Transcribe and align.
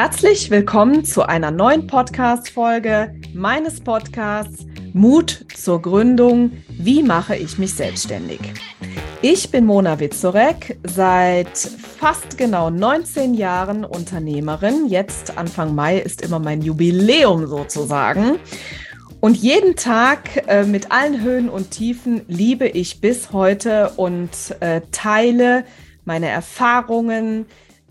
Herzlich 0.00 0.48
willkommen 0.52 1.04
zu 1.04 1.24
einer 1.24 1.50
neuen 1.50 1.88
Podcast-Folge 1.88 3.16
meines 3.34 3.80
Podcasts 3.80 4.64
Mut 4.92 5.44
zur 5.56 5.82
Gründung. 5.82 6.52
Wie 6.68 7.02
mache 7.02 7.34
ich 7.34 7.58
mich 7.58 7.74
selbstständig? 7.74 8.38
Ich 9.22 9.50
bin 9.50 9.64
Mona 9.64 9.98
Witzorek, 9.98 10.78
seit 10.84 11.58
fast 11.58 12.38
genau 12.38 12.70
19 12.70 13.34
Jahren 13.34 13.84
Unternehmerin. 13.84 14.86
Jetzt 14.86 15.36
Anfang 15.36 15.74
Mai 15.74 15.98
ist 15.98 16.22
immer 16.22 16.38
mein 16.38 16.62
Jubiläum 16.62 17.48
sozusagen. 17.48 18.38
Und 19.18 19.36
jeden 19.36 19.74
Tag 19.74 20.46
äh, 20.46 20.62
mit 20.62 20.92
allen 20.92 21.22
Höhen 21.22 21.48
und 21.48 21.72
Tiefen 21.72 22.20
liebe 22.28 22.68
ich 22.68 23.00
bis 23.00 23.32
heute 23.32 23.90
und 23.96 24.30
äh, 24.60 24.80
teile 24.92 25.64
meine 26.04 26.28
Erfahrungen, 26.28 27.46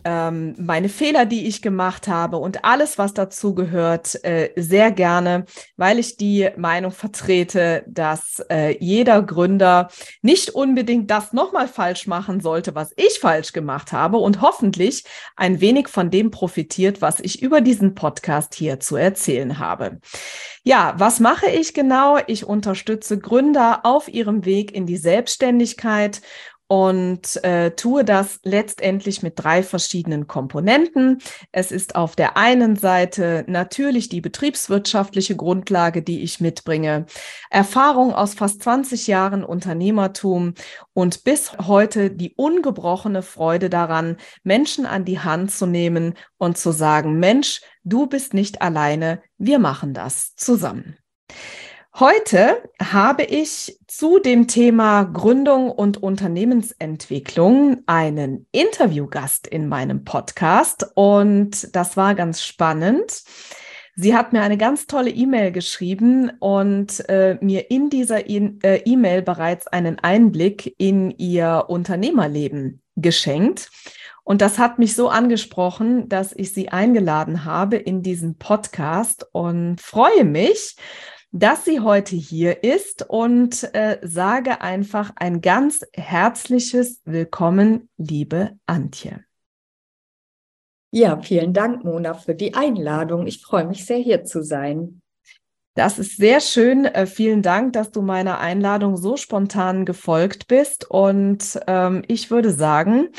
ähm, 0.08 0.56
meine 0.58 0.88
Fehler, 0.88 1.26
die 1.26 1.48
ich 1.48 1.62
gemacht 1.62 2.08
habe 2.08 2.38
und 2.38 2.64
alles, 2.64 2.98
was 2.98 3.14
dazu 3.14 3.54
gehört, 3.54 4.24
äh, 4.24 4.54
sehr 4.56 4.90
gerne, 4.90 5.44
weil 5.76 6.00
ich 6.00 6.16
die 6.16 6.50
Meinung 6.56 6.92
vertrete, 6.92 7.84
dass 7.88 8.42
äh, 8.50 8.78
jeder 8.80 9.22
Gründer 9.22 9.90
nicht 10.22 10.52
unbedingt 10.52 11.12
das 11.12 11.34
nochmal 11.34 11.68
falsch 11.68 12.08
machen 12.08 12.40
sollte, 12.40 12.74
was 12.74 12.94
ich 12.96 13.20
falsch 13.20 13.52
gemacht 13.52 13.92
habe 13.92 14.16
und 14.16 14.40
hoffentlich 14.42 15.04
ein 15.36 15.60
wenig 15.60 15.90
von 15.90 16.10
dem 16.10 16.32
profitiert, 16.32 17.02
was 17.02 17.20
ich 17.20 17.42
über 17.42 17.60
diesen 17.60 17.94
Podcast 17.94 18.56
hier 18.56 18.80
zu 18.80 18.96
erzählen 18.96 19.60
habe. 19.60 20.00
Ja, 20.64 20.96
was 20.98 21.20
mache 21.20 21.50
ich 21.50 21.74
genau? 21.74 22.18
Ich 22.28 22.46
unterstütze 22.46 23.20
Gründer 23.20 23.82
auf 23.84 24.08
ihrem 24.08 24.46
Weg 24.46 24.74
in 24.74 24.86
die 24.86 24.98
Selbstständigkeit 24.98 26.22
und 26.68 27.44
äh, 27.44 27.72
tue 27.72 28.04
das 28.04 28.40
letztendlich 28.44 29.24
mit 29.24 29.34
drei 29.38 29.64
verschiedenen 29.64 30.28
Komponenten. 30.28 31.20
Es 31.52 31.72
ist 31.72 31.96
auf 31.96 32.16
der 32.16 32.36
einen 32.36 32.76
Seite 32.76 33.46
natürlich 33.48 34.10
die 34.10 34.22
betriebswirtschaftliche 34.22 35.36
Grundlage, 35.36 36.02
die 36.02 36.24
ich 36.24 36.42
mitbringe, 36.42 37.06
Erfahrung 37.50 38.14
aus 38.14 38.34
fast 38.34 38.62
20 38.64 39.08
Jahren 39.08 39.44
Unternehmertum 39.44 40.54
und 40.94 41.24
bis 41.24 41.58
heute 41.58 42.12
die 42.12 42.34
ungebrochene 42.36 43.22
Freude 43.22 43.70
daran, 43.70 44.18
Menschen 44.44 44.86
an 44.86 45.06
die 45.06 45.20
Hand 45.20 45.52
zu 45.52 45.66
nehmen 45.66 46.16
und 46.38 46.58
zu 46.58 46.72
sagen, 46.72 47.20
Mensch, 47.20 47.62
du 47.84 48.08
bist 48.08 48.34
nicht 48.34 48.62
alleine, 48.62 49.22
wir 49.38 49.60
machen 49.60 49.94
das 49.94 50.36
zusammen. 50.36 50.98
Heute 52.00 52.62
habe 52.80 53.24
ich 53.24 53.80
zu 53.88 54.20
dem 54.20 54.48
Thema 54.48 55.02
Gründung 55.02 55.72
und 55.72 56.04
Unternehmensentwicklung 56.04 57.82
einen 57.88 58.46
Interviewgast 58.52 59.48
in 59.48 59.68
meinem 59.68 60.04
Podcast 60.04 60.92
und 60.94 61.76
das 61.76 61.98
war 61.98 62.14
ganz 62.14 62.44
spannend. 62.44 63.24
Sie 63.96 64.16
hat 64.16 64.32
mir 64.32 64.42
eine 64.44 64.58
ganz 64.58 64.86
tolle 64.86 65.10
E-Mail 65.10 65.52
geschrieben 65.52 66.30
und 66.40 67.10
äh, 67.10 67.40
mir 67.42 67.72
in 67.72 67.90
dieser 67.90 68.30
äh, 68.30 68.84
E-Mail 68.86 69.24
bereits 69.24 69.66
einen 69.66 69.98
Einblick 69.98 70.76
in 70.78 71.10
ihr 71.10 71.66
Unternehmerleben 71.68 72.80
geschenkt. 72.96 73.72
Und 74.24 74.42
das 74.42 74.60
hat 74.60 74.78
mich 74.78 74.94
so 74.94 75.10
angesprochen, 75.10 76.10
dass 76.10 76.32
ich 76.32 76.54
sie 76.54 76.70
eingeladen 76.70 77.44
habe 77.44 77.78
in 77.78 78.04
diesen 78.04 78.38
Podcast 78.38 79.26
und 79.32 79.82
freue 79.82 80.26
mich, 80.26 80.76
dass 81.32 81.66
sie 81.66 81.82
heute 81.82 82.16
hier 82.16 82.64
ist 82.64 83.08
und 83.10 83.64
äh, 83.76 84.00
sage 84.02 84.62
einfach 84.62 85.12
ein 85.16 85.42
ganz 85.42 85.86
herzliches 85.94 87.02
Willkommen, 87.06 87.90
liebe 87.98 88.58
Antje. 88.66 89.24
Ja, 90.92 91.22
vielen 91.22 91.54
Dank, 91.54 91.84
Mona, 91.84 92.14
für 92.14 92.34
die 92.34 92.54
Einladung. 92.54 93.28
Ich 93.28 93.42
freue 93.42 93.66
mich 93.66 93.86
sehr, 93.86 93.98
hier 93.98 94.24
zu 94.24 94.42
sein. 94.42 95.02
Das 95.76 96.00
ist 96.00 96.18
sehr 96.18 96.40
schön. 96.40 96.86
Äh, 96.86 97.06
vielen 97.06 97.42
Dank, 97.42 97.74
dass 97.74 97.92
du 97.92 98.02
meiner 98.02 98.40
Einladung 98.40 98.96
so 98.96 99.18
spontan 99.18 99.86
gefolgt 99.86 100.48
bist. 100.48 100.90
Und 100.90 101.60
ähm, 101.68 102.04
ich 102.08 102.32
würde 102.32 102.52
sagen, 102.52 103.10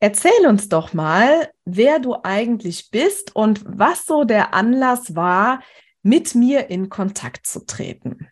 erzähl 0.00 0.46
uns 0.48 0.68
doch 0.70 0.94
mal, 0.94 1.50
wer 1.66 1.98
du 1.98 2.16
eigentlich 2.22 2.90
bist 2.90 3.36
und 3.36 3.62
was 3.64 4.06
so 4.06 4.24
der 4.24 4.54
Anlass 4.54 5.14
war, 5.14 5.60
mit 6.02 6.34
mir 6.34 6.70
in 6.70 6.88
Kontakt 6.88 7.46
zu 7.46 7.64
treten? 7.66 8.28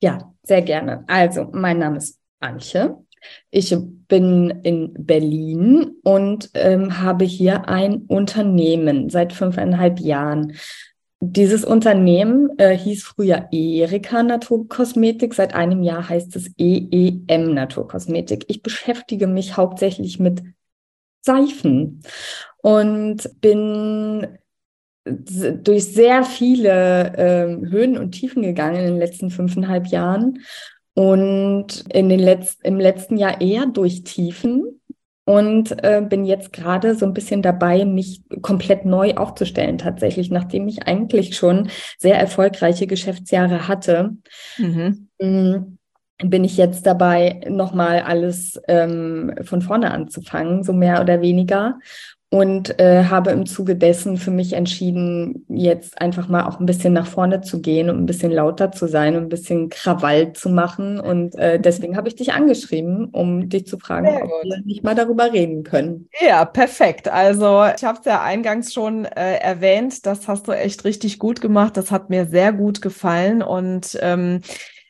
Ja, 0.00 0.34
sehr 0.42 0.62
gerne. 0.62 1.04
Also, 1.06 1.48
mein 1.52 1.78
Name 1.78 1.98
ist 1.98 2.18
Antje. 2.40 2.98
Ich 3.50 3.74
bin 4.08 4.50
in 4.62 4.92
Berlin 4.98 5.96
und 6.02 6.50
ähm, 6.54 7.00
habe 7.00 7.24
hier 7.24 7.68
ein 7.68 8.02
Unternehmen 8.02 9.08
seit 9.08 9.32
fünfeinhalb 9.32 9.98
Jahren. 9.98 10.56
Dieses 11.20 11.64
Unternehmen 11.64 12.50
äh, 12.58 12.76
hieß 12.76 13.04
früher 13.04 13.48
Erika 13.50 14.22
Naturkosmetik. 14.22 15.32
Seit 15.32 15.54
einem 15.54 15.82
Jahr 15.82 16.06
heißt 16.06 16.36
es 16.36 16.50
EEM 16.58 17.54
Naturkosmetik. 17.54 18.44
Ich 18.48 18.62
beschäftige 18.62 19.26
mich 19.26 19.56
hauptsächlich 19.56 20.18
mit 20.20 20.42
Seifen 21.22 22.02
und 22.58 23.40
bin 23.40 24.38
durch 25.04 25.92
sehr 25.92 26.24
viele 26.24 27.12
ähm, 27.16 27.70
Höhen 27.70 27.98
und 27.98 28.12
Tiefen 28.12 28.42
gegangen 28.42 28.76
in 28.76 28.86
den 28.86 28.98
letzten 28.98 29.30
fünfeinhalb 29.30 29.86
Jahren 29.88 30.40
und 30.94 31.84
in 31.92 32.08
den 32.08 32.20
Letz 32.20 32.56
im 32.62 32.80
letzten 32.80 33.16
Jahr 33.16 33.40
eher 33.40 33.66
durch 33.66 34.04
Tiefen 34.04 34.80
und 35.26 35.72
äh, 35.82 36.02
bin 36.06 36.24
jetzt 36.24 36.52
gerade 36.52 36.94
so 36.94 37.06
ein 37.06 37.14
bisschen 37.14 37.42
dabei, 37.42 37.84
mich 37.84 38.22
komplett 38.42 38.84
neu 38.84 39.14
aufzustellen 39.14 39.78
tatsächlich, 39.78 40.30
nachdem 40.30 40.68
ich 40.68 40.86
eigentlich 40.86 41.36
schon 41.36 41.70
sehr 41.98 42.18
erfolgreiche 42.18 42.86
Geschäftsjahre 42.86 43.66
hatte. 43.66 44.16
Mhm. 44.58 45.08
Mm, 45.20 45.78
bin 46.22 46.44
ich 46.44 46.56
jetzt 46.56 46.86
dabei, 46.86 47.40
nochmal 47.48 48.00
alles 48.00 48.60
ähm, 48.68 49.34
von 49.42 49.62
vorne 49.62 49.90
anzufangen, 49.90 50.62
so 50.62 50.72
mehr 50.72 51.00
oder 51.00 51.20
weniger 51.20 51.78
und 52.30 52.80
äh, 52.80 53.04
habe 53.04 53.30
im 53.30 53.46
Zuge 53.46 53.76
dessen 53.76 54.16
für 54.16 54.32
mich 54.32 54.54
entschieden, 54.54 55.44
jetzt 55.48 56.00
einfach 56.00 56.28
mal 56.28 56.46
auch 56.46 56.58
ein 56.58 56.66
bisschen 56.66 56.92
nach 56.92 57.06
vorne 57.06 57.42
zu 57.42 57.60
gehen 57.60 57.90
und 57.90 57.98
ein 57.98 58.06
bisschen 58.06 58.32
lauter 58.32 58.72
zu 58.72 58.88
sein 58.88 59.14
und 59.16 59.24
ein 59.24 59.28
bisschen 59.28 59.68
Krawall 59.68 60.32
zu 60.32 60.48
machen. 60.48 60.98
Und 60.98 61.36
äh, 61.36 61.60
deswegen 61.60 61.96
habe 61.96 62.08
ich 62.08 62.16
dich 62.16 62.32
angeschrieben, 62.32 63.06
um 63.12 63.48
dich 63.48 63.66
zu 63.66 63.78
fragen, 63.78 64.06
Sehr 64.06 64.24
ob 64.24 64.30
gut. 64.30 64.50
wir 64.50 64.62
nicht 64.64 64.82
mal 64.82 64.96
darüber 64.96 65.32
reden 65.32 65.62
können. 65.62 66.08
Ja, 66.20 66.44
perfekt. 66.44 67.08
Also 67.08 67.64
ich 67.76 67.84
habe 67.84 67.98
es 68.00 68.04
ja 68.04 68.22
eingangs 68.22 68.72
schon 68.72 69.04
äh, 69.04 69.36
erwähnt, 69.36 70.04
das 70.04 70.26
hast 70.26 70.48
du 70.48 70.52
echt 70.52 70.84
richtig 70.84 71.20
gut 71.20 71.40
gemacht. 71.40 71.76
Das 71.76 71.92
hat 71.92 72.10
mir 72.10 72.26
sehr 72.26 72.52
gut 72.52 72.82
gefallen 72.82 73.42
und 73.42 73.96
ähm, 74.02 74.40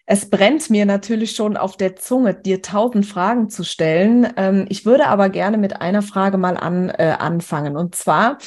es 0.07 0.29
brennt 0.29 0.69
mir 0.69 0.85
natürlich 0.85 1.35
schon 1.35 1.57
auf 1.57 1.77
der 1.77 1.97
Zunge, 1.97 2.35
dir 2.35 2.61
tausend 2.61 3.07
Fragen 3.07 3.49
zu 3.49 3.65
stellen. 3.65 4.33
Ähm, 4.37 4.67
ich 4.69 4.85
würde 4.85 5.07
aber 5.07 5.31
gerne 5.31 5.57
mit 5.57 5.81
einer 5.81 6.03
Frage 6.03 6.37
mal 6.37 6.57
an, 6.57 6.91
äh, 6.91 7.17
anfangen. 7.19 7.77
Und 7.77 7.95
zwar, 7.95 8.39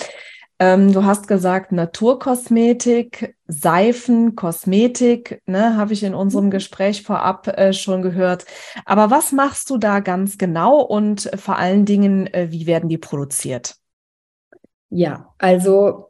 ähm, 0.59 0.94
du 0.94 1.03
hast 1.03 1.28
gesagt, 1.28 1.72
Naturkosmetik, 1.72 3.35
Seifen, 3.47 4.35
Kosmetik, 4.35 5.41
ne, 5.47 5.78
habe 5.78 5.94
ich 5.94 6.03
in 6.03 6.13
unserem 6.13 6.46
mhm. 6.46 6.51
Gespräch 6.51 7.01
vorab 7.01 7.47
äh, 7.47 7.73
schon 7.73 8.03
gehört. 8.03 8.46
Aber 8.85 9.09
was 9.09 9.31
machst 9.31 9.69
du 9.72 9.78
da 9.78 10.00
ganz 10.00 10.38
genau 10.38 10.79
und 10.81 11.29
vor 11.35 11.57
allen 11.57 11.85
Dingen, 11.85 12.28
äh, 12.34 12.47
wie 12.51 12.67
werden 12.67 12.90
die 12.90 13.00
produziert? 13.00 13.75
Ja, 14.90 15.34
also 15.38 16.06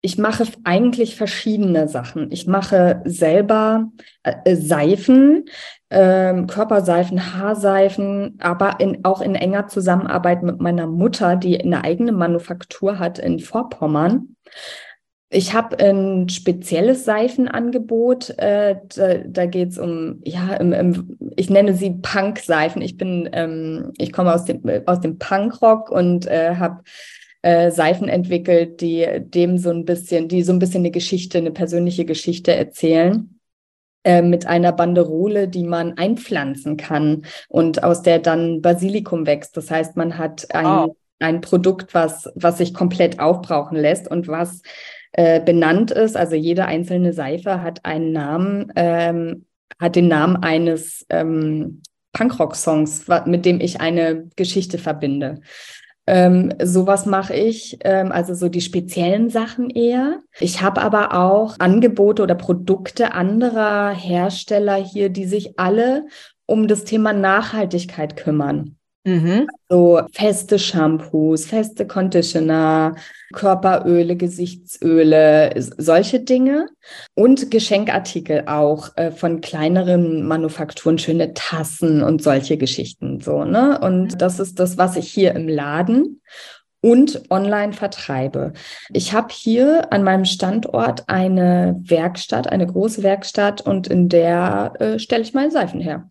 ich 0.00 0.16
mache 0.16 0.44
eigentlich 0.64 1.16
verschiedene 1.16 1.88
Sachen. 1.88 2.30
Ich 2.30 2.46
mache 2.46 3.02
selber 3.04 3.90
äh, 4.22 4.54
Seifen, 4.54 5.46
äh, 5.88 6.42
Körperseifen, 6.44 7.34
Haarseifen, 7.34 8.38
aber 8.40 8.78
in, 8.78 9.04
auch 9.04 9.20
in 9.20 9.34
enger 9.34 9.66
Zusammenarbeit 9.66 10.42
mit 10.42 10.60
meiner 10.60 10.86
Mutter, 10.86 11.34
die 11.36 11.60
eine 11.60 11.82
eigene 11.82 12.12
Manufaktur 12.12 12.98
hat 12.98 13.18
in 13.18 13.40
Vorpommern. 13.40 14.36
Ich 15.30 15.52
habe 15.52 15.78
ein 15.78 16.28
spezielles 16.28 17.04
Seifenangebot. 17.04 18.30
Äh, 18.38 18.76
da 18.94 19.14
da 19.26 19.46
geht 19.46 19.70
es 19.70 19.78
um, 19.78 20.20
ja, 20.24 20.54
im, 20.54 20.72
im, 20.72 21.18
ich 21.36 21.50
nenne 21.50 21.74
sie 21.74 21.90
Punk-Seifen. 22.00 22.80
Ich 22.82 22.96
bin, 22.96 23.28
ähm, 23.32 23.92
ich 23.98 24.12
komme 24.12 24.32
aus 24.32 24.44
dem, 24.44 24.62
aus 24.86 25.00
dem 25.00 25.18
Punkrock 25.18 25.90
und 25.90 26.26
äh, 26.28 26.54
habe 26.54 26.82
äh, 27.48 27.70
Seifen 27.70 28.10
entwickelt, 28.10 28.82
die 28.82 29.06
dem 29.20 29.56
so 29.56 29.70
ein 29.70 29.86
bisschen, 29.86 30.28
die 30.28 30.42
so 30.42 30.52
ein 30.52 30.58
bisschen 30.58 30.82
eine 30.82 30.90
Geschichte, 30.90 31.38
eine 31.38 31.50
persönliche 31.50 32.04
Geschichte 32.04 32.54
erzählen 32.54 33.40
äh, 34.04 34.20
mit 34.20 34.44
einer 34.44 34.72
Banderole, 34.72 35.48
die 35.48 35.64
man 35.64 35.96
einpflanzen 35.96 36.76
kann 36.76 37.24
und 37.48 37.82
aus 37.82 38.02
der 38.02 38.18
dann 38.18 38.60
Basilikum 38.60 39.24
wächst. 39.26 39.56
Das 39.56 39.70
heißt, 39.70 39.96
man 39.96 40.18
hat 40.18 40.54
ein, 40.54 40.66
oh. 40.66 40.96
ein 41.20 41.40
Produkt, 41.40 41.94
was, 41.94 42.30
was 42.34 42.58
sich 42.58 42.74
komplett 42.74 43.18
aufbrauchen 43.18 43.78
lässt 43.78 44.10
und 44.10 44.28
was 44.28 44.60
äh, 45.12 45.40
benannt 45.40 45.90
ist. 45.90 46.18
Also 46.18 46.34
jede 46.34 46.66
einzelne 46.66 47.14
Seife 47.14 47.62
hat 47.62 47.86
einen 47.86 48.12
Namen, 48.12 48.70
ähm, 48.76 49.46
hat 49.80 49.96
den 49.96 50.08
Namen 50.08 50.36
eines 50.36 51.06
ähm, 51.08 51.80
Punkrock-Songs, 52.12 53.06
mit 53.24 53.46
dem 53.46 53.58
ich 53.58 53.80
eine 53.80 54.28
Geschichte 54.36 54.76
verbinde. 54.76 55.40
Ähm, 56.10 56.54
sowas 56.64 57.04
mache 57.04 57.34
ich, 57.34 57.80
ähm, 57.84 58.12
also 58.12 58.32
so 58.32 58.48
die 58.48 58.62
speziellen 58.62 59.28
Sachen 59.28 59.68
eher. 59.68 60.22
Ich 60.40 60.62
habe 60.62 60.80
aber 60.80 61.12
auch 61.12 61.56
Angebote 61.58 62.22
oder 62.22 62.34
Produkte 62.34 63.12
anderer 63.12 63.90
Hersteller 63.90 64.76
hier, 64.76 65.10
die 65.10 65.26
sich 65.26 65.58
alle 65.58 66.06
um 66.46 66.66
das 66.66 66.84
Thema 66.84 67.12
Nachhaltigkeit 67.12 68.16
kümmern. 68.16 68.77
Mhm. 69.08 69.48
So 69.70 70.02
feste 70.12 70.58
Shampoos, 70.58 71.46
feste 71.46 71.86
Conditioner, 71.86 72.94
Körperöle, 73.32 74.16
Gesichtsöle, 74.16 75.50
solche 75.78 76.20
Dinge. 76.20 76.66
Und 77.14 77.50
Geschenkartikel 77.50 78.44
auch 78.46 78.94
äh, 78.96 79.10
von 79.10 79.40
kleineren 79.40 80.26
Manufakturen, 80.26 80.98
schöne 80.98 81.32
Tassen 81.32 82.02
und 82.02 82.22
solche 82.22 82.58
Geschichten. 82.58 83.20
So, 83.20 83.44
ne? 83.44 83.80
Und 83.80 84.20
das 84.20 84.40
ist 84.40 84.58
das, 84.58 84.76
was 84.76 84.96
ich 84.96 85.10
hier 85.10 85.34
im 85.34 85.48
Laden 85.48 86.20
und 86.82 87.22
online 87.30 87.72
vertreibe. 87.72 88.52
Ich 88.92 89.14
habe 89.14 89.28
hier 89.30 89.90
an 89.90 90.04
meinem 90.04 90.26
Standort 90.26 91.08
eine 91.08 91.80
Werkstatt, 91.80 92.46
eine 92.46 92.66
große 92.66 93.02
Werkstatt 93.02 93.62
und 93.62 93.86
in 93.86 94.10
der 94.10 94.74
äh, 94.78 94.98
stelle 94.98 95.22
ich 95.22 95.32
meine 95.32 95.50
Seifen 95.50 95.80
her. 95.80 96.06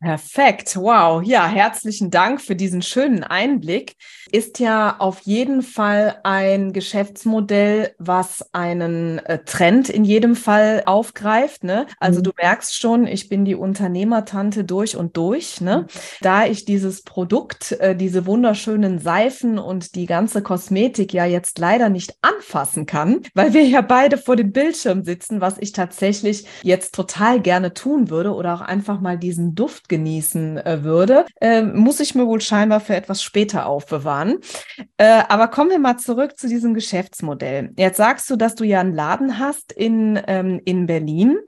Perfekt, 0.00 0.76
wow. 0.76 1.22
Ja, 1.22 1.46
herzlichen 1.48 2.10
Dank 2.10 2.42
für 2.42 2.54
diesen 2.54 2.82
schönen 2.82 3.24
Einblick. 3.24 3.94
Ist 4.30 4.58
ja 4.58 4.96
auf 4.98 5.20
jeden 5.20 5.62
Fall 5.62 6.20
ein 6.22 6.74
Geschäftsmodell, 6.74 7.94
was 7.98 8.44
einen 8.52 9.18
äh, 9.20 9.38
Trend 9.44 9.88
in 9.88 10.04
jedem 10.04 10.36
Fall 10.36 10.82
aufgreift. 10.84 11.64
Ne? 11.64 11.86
Also 11.98 12.18
mhm. 12.18 12.24
du 12.24 12.32
merkst 12.36 12.78
schon, 12.78 13.06
ich 13.06 13.30
bin 13.30 13.46
die 13.46 13.54
Unternehmertante 13.54 14.64
durch 14.64 14.96
und 14.96 15.16
durch. 15.16 15.62
Ne? 15.62 15.86
Da 16.20 16.44
ich 16.44 16.66
dieses 16.66 17.02
Produkt, 17.02 17.72
äh, 17.72 17.96
diese 17.96 18.26
wunderschönen 18.26 18.98
Seifen 18.98 19.58
und 19.58 19.94
die 19.94 20.06
ganze 20.06 20.42
Kosmetik 20.42 21.14
ja 21.14 21.24
jetzt 21.24 21.58
leider 21.58 21.88
nicht 21.88 22.14
anfassen 22.20 22.84
kann, 22.84 23.22
weil 23.32 23.54
wir 23.54 23.64
ja 23.64 23.80
beide 23.80 24.18
vor 24.18 24.36
dem 24.36 24.52
Bildschirm 24.52 25.04
sitzen, 25.04 25.40
was 25.40 25.56
ich 25.58 25.72
tatsächlich 25.72 26.46
jetzt 26.62 26.94
total 26.94 27.40
gerne 27.40 27.72
tun 27.72 28.10
würde 28.10 28.34
oder 28.34 28.54
auch 28.54 28.60
einfach 28.60 29.00
mal 29.00 29.16
diesen 29.16 29.54
Duft 29.54 29.85
genießen 29.88 30.58
äh, 30.58 30.84
würde, 30.84 31.26
äh, 31.40 31.62
muss 31.62 32.00
ich 32.00 32.14
mir 32.14 32.26
wohl 32.26 32.40
scheinbar 32.40 32.80
für 32.80 32.94
etwas 32.94 33.22
später 33.22 33.66
aufbewahren. 33.66 34.38
Äh, 34.96 35.22
aber 35.28 35.48
kommen 35.48 35.70
wir 35.70 35.78
mal 35.78 35.96
zurück 35.96 36.38
zu 36.38 36.48
diesem 36.48 36.74
Geschäftsmodell. 36.74 37.72
Jetzt 37.76 37.96
sagst 37.96 38.28
du, 38.30 38.36
dass 38.36 38.54
du 38.54 38.64
ja 38.64 38.80
einen 38.80 38.94
Laden 38.94 39.38
hast 39.38 39.72
in, 39.72 40.20
ähm, 40.26 40.60
in 40.64 40.86
Berlin, 40.86 41.38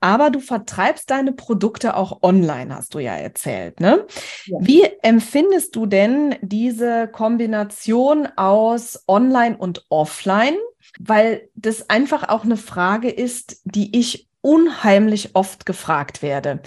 aber 0.00 0.30
du 0.30 0.40
vertreibst 0.40 1.10
deine 1.10 1.32
Produkte 1.32 1.96
auch 1.96 2.22
online, 2.22 2.74
hast 2.74 2.94
du 2.94 2.98
ja 2.98 3.14
erzählt. 3.14 3.80
Ne? 3.80 4.06
Ja. 4.46 4.58
Wie 4.60 4.84
empfindest 5.02 5.76
du 5.76 5.86
denn 5.86 6.36
diese 6.42 7.08
Kombination 7.08 8.28
aus 8.36 9.04
Online 9.06 9.56
und 9.56 9.84
Offline? 9.88 10.56
Weil 10.98 11.48
das 11.54 11.88
einfach 11.88 12.28
auch 12.28 12.44
eine 12.44 12.56
Frage 12.56 13.10
ist, 13.10 13.62
die 13.64 13.98
ich 13.98 14.28
unheimlich 14.44 15.34
oft 15.34 15.64
gefragt 15.64 16.22
werde. 16.22 16.60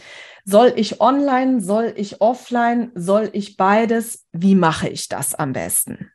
Soll 0.44 0.74
ich 0.76 1.00
online, 1.00 1.62
soll 1.62 1.94
ich 1.96 2.22
offline, 2.22 2.92
soll 2.96 3.30
ich 3.34 3.58
beides? 3.58 4.26
Wie 4.32 4.56
mache 4.56 4.90
ich 4.90 5.08
das 5.08 5.36
am 5.36 5.54
besten? 5.54 6.12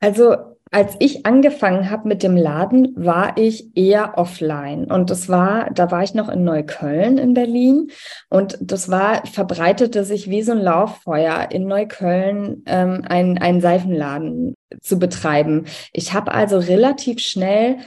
Also 0.00 0.36
als 0.70 0.96
ich 0.98 1.24
angefangen 1.24 1.90
habe 1.90 2.08
mit 2.08 2.22
dem 2.22 2.36
Laden, 2.36 2.92
war 2.94 3.38
ich 3.38 3.74
eher 3.74 4.18
offline. 4.18 4.84
Und 4.84 5.08
das 5.08 5.28
war, 5.28 5.70
da 5.70 5.90
war 5.90 6.02
ich 6.02 6.12
noch 6.12 6.28
in 6.28 6.44
Neukölln 6.44 7.16
in 7.16 7.32
Berlin. 7.32 7.90
Und 8.28 8.58
das 8.60 8.90
war, 8.90 9.24
verbreitete 9.26 10.04
sich 10.04 10.28
wie 10.28 10.42
so 10.42 10.52
ein 10.52 10.58
Lauffeuer 10.58 11.48
in 11.50 11.66
Neukölln, 11.66 12.64
ähm, 12.66 13.02
einen 13.08 13.60
Seifenladen 13.60 14.54
zu 14.82 14.98
betreiben. 14.98 15.64
Ich 15.92 16.12
habe 16.12 16.32
also 16.32 16.58
relativ 16.58 17.20
schnell 17.20 17.78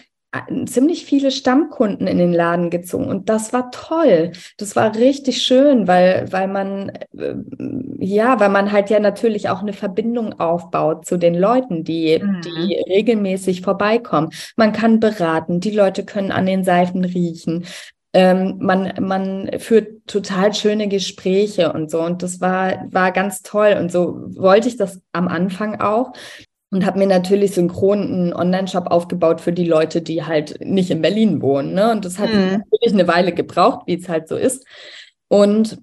ziemlich 0.65 1.05
viele 1.05 1.29
Stammkunden 1.29 2.07
in 2.07 2.17
den 2.17 2.31
Laden 2.31 2.69
gezogen 2.69 3.09
und 3.09 3.27
das 3.27 3.51
war 3.51 3.69
toll. 3.71 4.31
Das 4.57 4.77
war 4.77 4.95
richtig 4.95 5.43
schön, 5.43 5.87
weil, 5.87 6.31
weil 6.31 6.47
man, 6.47 6.89
äh, 7.17 7.35
ja, 7.99 8.39
weil 8.39 8.49
man 8.49 8.71
halt 8.71 8.89
ja 8.89 8.99
natürlich 8.99 9.49
auch 9.49 9.61
eine 9.61 9.73
Verbindung 9.73 10.39
aufbaut 10.39 11.05
zu 11.05 11.17
den 11.17 11.35
Leuten, 11.35 11.83
die, 11.83 12.19
mhm. 12.19 12.41
die 12.41 12.75
regelmäßig 12.87 13.61
vorbeikommen. 13.61 14.29
Man 14.55 14.71
kann 14.71 15.01
beraten, 15.01 15.59
die 15.59 15.71
Leute 15.71 16.05
können 16.05 16.31
an 16.31 16.45
den 16.45 16.63
Seifen 16.63 17.03
riechen. 17.03 17.65
Ähm, 18.13 18.57
man, 18.59 18.93
man 18.99 19.49
führt 19.59 20.07
total 20.07 20.53
schöne 20.53 20.87
Gespräche 20.87 21.71
und 21.73 21.91
so. 21.91 22.01
Und 22.01 22.23
das 22.23 22.41
war, 22.41 22.85
war 22.89 23.11
ganz 23.11 23.41
toll. 23.41 23.77
Und 23.79 23.91
so 23.91 24.21
wollte 24.35 24.67
ich 24.67 24.77
das 24.77 25.01
am 25.13 25.27
Anfang 25.27 25.79
auch 25.79 26.13
und 26.71 26.85
habe 26.85 26.99
mir 26.99 27.07
natürlich 27.07 27.53
synchron 27.53 28.01
einen 28.01 28.33
Online-Shop 28.33 28.87
aufgebaut 28.87 29.41
für 29.41 29.51
die 29.51 29.67
Leute, 29.67 30.01
die 30.01 30.23
halt 30.23 30.57
nicht 30.65 30.89
in 30.89 31.01
Berlin 31.01 31.41
wohnen. 31.41 31.73
Ne? 31.73 31.91
Und 31.91 32.05
das 32.05 32.17
hat 32.17 32.29
mhm. 32.29 32.63
natürlich 32.63 32.93
eine 32.93 33.07
Weile 33.07 33.33
gebraucht, 33.33 33.87
wie 33.87 33.95
es 33.95 34.07
halt 34.07 34.29
so 34.29 34.37
ist. 34.37 34.65
Und 35.27 35.79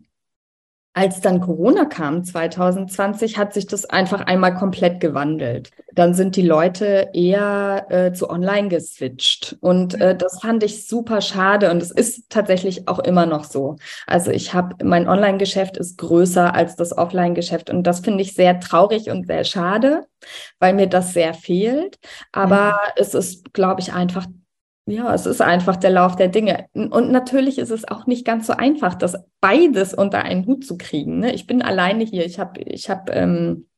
als 0.99 1.21
dann 1.21 1.41
Corona 1.41 1.85
kam, 1.85 2.25
2020, 2.25 3.39
hat 3.39 3.55
sich 3.55 3.69
das 3.69 3.85
einfach 3.85 4.23
einmal 4.23 4.53
komplett 4.55 4.99
gewandelt. 4.99 5.71
Dann 5.93 6.12
sind 6.12 6.35
die 6.35 6.43
Leute 6.43 7.11
eher 7.12 7.87
äh, 7.89 8.12
zu 8.12 8.29
online 8.29 8.67
geswitcht. 8.67 9.56
Und 9.61 10.00
äh, 10.00 10.17
das 10.17 10.41
fand 10.41 10.65
ich 10.65 10.89
super 10.89 11.21
schade. 11.21 11.71
Und 11.71 11.81
es 11.81 11.93
ist 11.93 12.29
tatsächlich 12.31 12.89
auch 12.89 12.99
immer 12.99 13.27
noch 13.27 13.45
so. 13.45 13.77
Also 14.09 14.33
ich 14.33 14.55
habe, 14.55 14.75
mein 14.85 15.09
Online-Geschäft 15.09 15.77
ist 15.77 15.99
größer 15.99 16.53
als 16.53 16.75
das 16.75 16.99
Offline-Geschäft. 16.99 17.71
Und 17.71 17.85
das 17.85 18.00
finde 18.00 18.23
ich 18.23 18.35
sehr 18.35 18.59
traurig 18.59 19.09
und 19.09 19.29
sehr 19.29 19.45
schade, 19.45 20.05
weil 20.59 20.75
mir 20.75 20.89
das 20.89 21.12
sehr 21.12 21.33
fehlt. 21.33 21.97
Aber 22.33 22.73
mhm. 22.73 22.93
es 22.97 23.15
ist, 23.15 23.55
glaube 23.55 23.83
ich, 23.83 23.93
einfach 23.93 24.27
ja, 24.88 25.14
es 25.14 25.26
ist 25.26 25.40
einfach 25.40 25.76
der 25.76 25.90
Lauf 25.90 26.17
der 26.17 26.29
Dinge. 26.29 26.67
Und 26.73 27.11
natürlich 27.11 27.58
ist 27.58 27.70
es 27.70 27.87
auch 27.87 28.06
nicht 28.06 28.25
ganz 28.25 28.46
so 28.46 28.55
einfach, 28.55 28.94
das 28.94 29.17
beides 29.40 29.94
unter 29.94 30.23
einen 30.23 30.46
Hut 30.46 30.64
zu 30.64 30.79
kriegen. 30.79 31.19
Ne? 31.19 31.32
Ich 31.35 31.46
bin 31.46 31.62
alleine 31.62 32.05
hier. 32.05 32.25
Ich 32.25 32.38
habe 32.38 32.61
ich 32.61 32.88
hab, 32.88 33.14
ähm, 33.14 33.69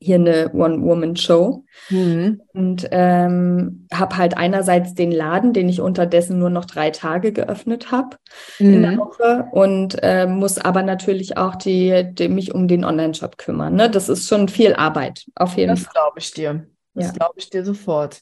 hier 0.00 0.14
eine 0.14 0.52
One-Woman-Show 0.52 1.64
mhm. 1.90 2.40
und 2.52 2.88
ähm, 2.92 3.88
habe 3.92 4.16
halt 4.16 4.36
einerseits 4.36 4.94
den 4.94 5.10
Laden, 5.10 5.52
den 5.52 5.68
ich 5.68 5.80
unterdessen 5.80 6.38
nur 6.38 6.50
noch 6.50 6.66
drei 6.66 6.90
Tage 6.90 7.32
geöffnet 7.32 7.90
habe 7.90 8.16
mhm. 8.60 8.74
in 8.74 8.82
der 8.82 8.92
mhm. 8.92 8.98
Woche 8.98 9.48
und 9.50 9.96
äh, 10.02 10.26
muss 10.26 10.58
aber 10.58 10.82
natürlich 10.82 11.36
auch 11.36 11.56
die, 11.56 12.04
die 12.12 12.28
mich 12.28 12.54
um 12.54 12.68
den 12.68 12.84
Online-Shop 12.84 13.38
kümmern. 13.38 13.74
Ne? 13.74 13.90
Das 13.90 14.08
ist 14.08 14.28
schon 14.28 14.48
viel 14.48 14.74
Arbeit, 14.74 15.26
auf 15.34 15.56
jeden 15.56 15.70
das 15.70 15.80
Fall. 15.80 15.92
Das 15.94 16.02
glaube 16.02 16.18
ich 16.20 16.30
dir. 16.32 16.66
Das 16.94 17.06
ja. 17.06 17.12
glaube 17.12 17.34
ich 17.36 17.50
dir 17.50 17.64
sofort. 17.64 18.20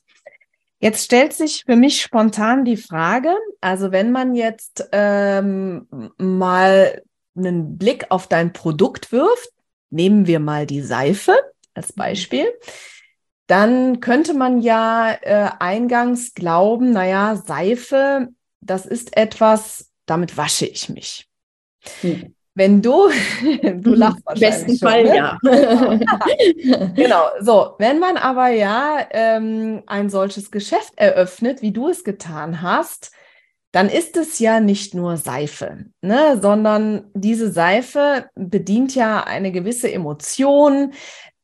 Jetzt 0.87 1.05
stellt 1.05 1.33
sich 1.33 1.65
für 1.67 1.75
mich 1.75 2.01
spontan 2.01 2.65
die 2.65 2.77
Frage, 2.77 3.35
also 3.61 3.91
wenn 3.91 4.13
man 4.13 4.37
jetzt 4.37 4.89
ähm, 4.93 5.89
mal 6.17 7.03
einen 7.37 7.77
Blick 7.77 8.07
auf 8.11 8.29
dein 8.29 8.53
Produkt 8.53 9.11
wirft, 9.11 9.51
nehmen 9.91 10.29
wir 10.29 10.39
mal 10.39 10.65
die 10.65 10.83
Seife 10.83 11.37
als 11.75 11.97
mhm. 11.97 11.99
Beispiel, 11.99 12.53
dann 13.49 13.99
könnte 13.99 14.33
man 14.33 14.61
ja 14.61 15.11
äh, 15.23 15.51
eingangs 15.59 16.35
glauben, 16.35 16.93
naja, 16.93 17.35
Seife, 17.35 18.29
das 18.61 18.87
ist 18.87 19.17
etwas, 19.17 19.91
damit 20.07 20.37
wasche 20.37 20.67
ich 20.67 20.89
mich. 20.89 21.29
Hm. 22.03 22.36
Wenn 22.57 22.81
du, 22.81 23.11
du 23.63 23.95
lachst 23.95 24.25
wahrscheinlich. 24.25 24.61
Im 24.61 24.67
besten 24.67 24.79
schon, 24.79 24.89
Fall 24.89 25.05
ne? 25.05 25.17
ja. 25.17 26.87
genau, 26.97 27.29
so, 27.41 27.75
wenn 27.79 27.99
man 27.99 28.17
aber 28.17 28.49
ja 28.49 29.07
ähm, 29.11 29.83
ein 29.87 30.09
solches 30.09 30.51
Geschäft 30.51 30.95
eröffnet, 30.97 31.61
wie 31.61 31.73
du 31.73 31.89
es 31.89 32.03
getan 32.03 32.63
hast, 32.63 33.13
dann 33.73 33.91
ist 33.91 34.17
es 34.17 34.39
ja 34.39 34.59
nicht 34.59 34.95
nur 34.95 35.19
Seife, 35.19 35.85
ne, 36.01 36.39
sondern 36.41 37.11
diese 37.13 37.53
Seife 37.53 38.25
bedient 38.35 38.95
ja 38.95 39.23
eine 39.25 39.53
gewisse 39.53 39.93
Emotion. 39.93 40.95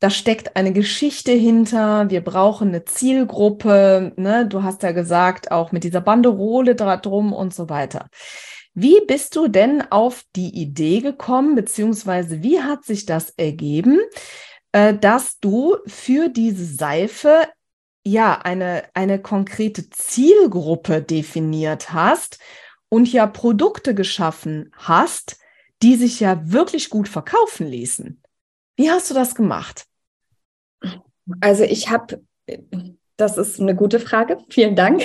Da 0.01 0.09
steckt 0.09 0.57
eine 0.57 0.73
Geschichte 0.73 1.33
hinter. 1.33 2.09
Wir 2.09 2.23
brauchen 2.23 2.69
eine 2.69 2.87
Zielgruppe. 2.87 4.13
Ne? 4.17 4.47
Du 4.49 4.63
hast 4.63 4.83
ja 4.83 4.93
gesagt, 4.93 5.53
auch 5.53 5.73
mit 5.73 5.85
dieser 5.85 6.01
Banderole 6.01 6.75
drum 6.75 7.35
und 7.35 7.53
so 7.55 7.69
weiter. 7.69 8.07
Wie 8.75 9.01
bist 9.07 9.37
du 9.37 9.49
denn 9.49 9.83
auf 9.91 10.25
die 10.35 10.49
Idee 10.49 11.01
gekommen, 11.01 11.55
beziehungsweise 11.55 12.43
wie 12.43 12.61
hat 12.61 12.85
sich 12.85 13.05
das 13.05 13.31
ergeben, 13.31 14.01
äh, 14.73 14.95
dass 14.95 15.39
du 15.41 15.77
für 15.87 16.29
diese 16.29 16.65
Seife 16.65 17.49
ja 18.05 18.41
eine, 18.41 18.85
eine 18.95 19.21
konkrete 19.21 19.91
Zielgruppe 19.91 21.03
definiert 21.03 21.93
hast 21.93 22.39
und 22.89 23.13
ja 23.13 23.27
Produkte 23.27 23.95
geschaffen 23.95 24.73
hast, 24.77 25.39
die 25.83 25.97
sich 25.97 26.21
ja 26.21 26.41
wirklich 26.51 26.89
gut 26.89 27.09
verkaufen 27.09 27.67
ließen? 27.67 28.23
Wie 28.77 28.91
hast 28.91 29.11
du 29.11 29.15
das 29.15 29.35
gemacht? 29.35 29.85
Also 31.41 31.65
ich 31.65 31.91
habe, 31.91 32.23
das 33.17 33.37
ist 33.37 33.61
eine 33.61 33.77
gute 33.77 34.01
Frage, 34.01 34.39
vielen 34.49 34.77
Dank. 34.77 35.03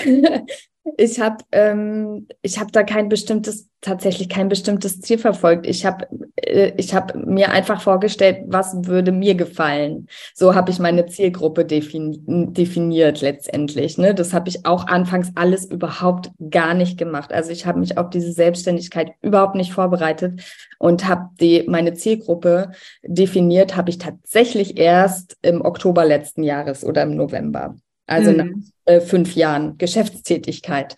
Ich 0.95 1.19
habe 1.19 1.43
ähm, 1.51 2.27
ich 2.41 2.59
hab 2.59 2.71
da 2.71 2.83
kein 2.83 3.09
bestimmtes, 3.09 3.69
tatsächlich 3.81 4.29
kein 4.29 4.47
bestimmtes 4.47 5.01
Ziel 5.01 5.17
verfolgt. 5.17 5.67
Ich 5.67 5.85
habe 5.85 6.07
äh, 6.37 6.71
ich 6.77 6.95
hab 6.95 7.15
mir 7.15 7.51
einfach 7.51 7.81
vorgestellt, 7.81 8.45
was 8.47 8.85
würde 8.85 9.11
mir 9.11 9.35
gefallen. 9.35 10.07
So 10.33 10.55
habe 10.55 10.71
ich 10.71 10.79
meine 10.79 11.05
Zielgruppe 11.07 11.65
defini 11.65 12.19
definiert 12.25 13.21
letztendlich. 13.21 13.97
Ne? 13.97 14.15
Das 14.15 14.33
habe 14.33 14.49
ich 14.49 14.65
auch 14.65 14.87
anfangs 14.87 15.31
alles 15.35 15.65
überhaupt 15.65 16.31
gar 16.49 16.73
nicht 16.73 16.97
gemacht. 16.97 17.33
Also 17.33 17.51
ich 17.51 17.65
habe 17.65 17.79
mich 17.79 17.97
auf 17.97 18.09
diese 18.09 18.31
Selbstständigkeit 18.31 19.11
überhaupt 19.21 19.55
nicht 19.55 19.73
vorbereitet 19.73 20.41
und 20.79 21.07
habe 21.07 21.29
die 21.39 21.65
meine 21.67 21.93
Zielgruppe 21.95 22.71
definiert, 23.03 23.75
habe 23.75 23.89
ich 23.89 23.97
tatsächlich 23.97 24.77
erst 24.77 25.37
im 25.41 25.61
Oktober 25.61 26.05
letzten 26.05 26.43
Jahres 26.43 26.85
oder 26.85 27.03
im 27.03 27.15
November 27.15 27.75
also 28.07 28.31
mhm. 28.31 28.37
nach 28.37 28.47
äh, 28.85 29.01
fünf 29.01 29.35
Jahren 29.35 29.77
Geschäftstätigkeit. 29.77 30.95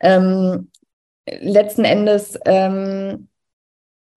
Ähm, 0.00 0.70
letzten 1.26 1.84
Endes 1.84 2.38
ähm, 2.46 3.28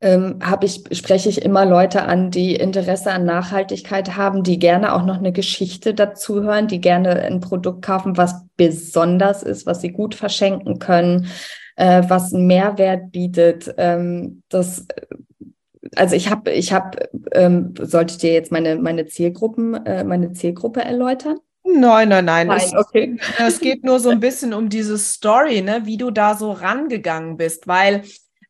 ähm, 0.01 0.39
ich, 0.61 0.83
spreche 0.91 1.29
ich 1.29 1.41
immer 1.41 1.65
Leute 1.65 2.03
an, 2.03 2.29
die 2.29 2.55
Interesse 2.55 3.11
an 3.11 3.25
Nachhaltigkeit 3.25 4.15
haben, 4.15 4.43
die 4.43 4.59
gerne 4.59 4.93
auch 4.93 5.03
noch 5.03 5.17
eine 5.17 5.31
Geschichte 5.31 5.93
dazu 5.93 6.43
hören, 6.43 6.67
die 6.67 6.81
gerne 6.81 7.21
ein 7.21 7.39
Produkt 7.39 7.83
kaufen, 7.83 8.17
was 8.17 8.45
besonders 8.57 9.41
ist, 9.41 9.65
was 9.65 9.81
sie 9.81 9.91
gut 9.91 10.13
verschenken 10.13 10.79
können, 10.79 11.27
äh, 11.75 12.03
was 12.07 12.33
einen 12.33 12.47
Mehrwert 12.47 13.11
bietet. 13.11 13.73
Ähm, 13.77 14.43
das 14.49 14.85
also 15.95 16.15
ich 16.15 16.29
habe, 16.29 16.51
ich 16.51 16.73
habe, 16.73 17.09
ähm, 17.33 17.73
sollte 17.79 18.13
ich 18.13 18.17
dir 18.17 18.33
jetzt 18.33 18.51
meine, 18.51 18.75
meine 18.75 19.05
Zielgruppen, 19.05 19.85
äh, 19.85 20.03
meine 20.03 20.33
Zielgruppe 20.33 20.81
erläutern? 20.81 21.37
Nein, 21.65 22.09
nein, 22.09 22.25
nein. 22.25 22.47
nein 22.47 22.57
es, 22.57 22.73
okay. 22.73 23.17
es 23.39 23.59
geht 23.59 23.83
nur 23.83 23.99
so 23.99 24.09
ein 24.09 24.19
bisschen 24.19 24.53
um 24.53 24.69
diese 24.69 24.97
Story, 24.97 25.61
ne, 25.61 25.85
wie 25.85 25.97
du 25.97 26.11
da 26.11 26.35
so 26.35 26.51
rangegangen 26.51 27.37
bist, 27.37 27.67
weil 27.67 28.03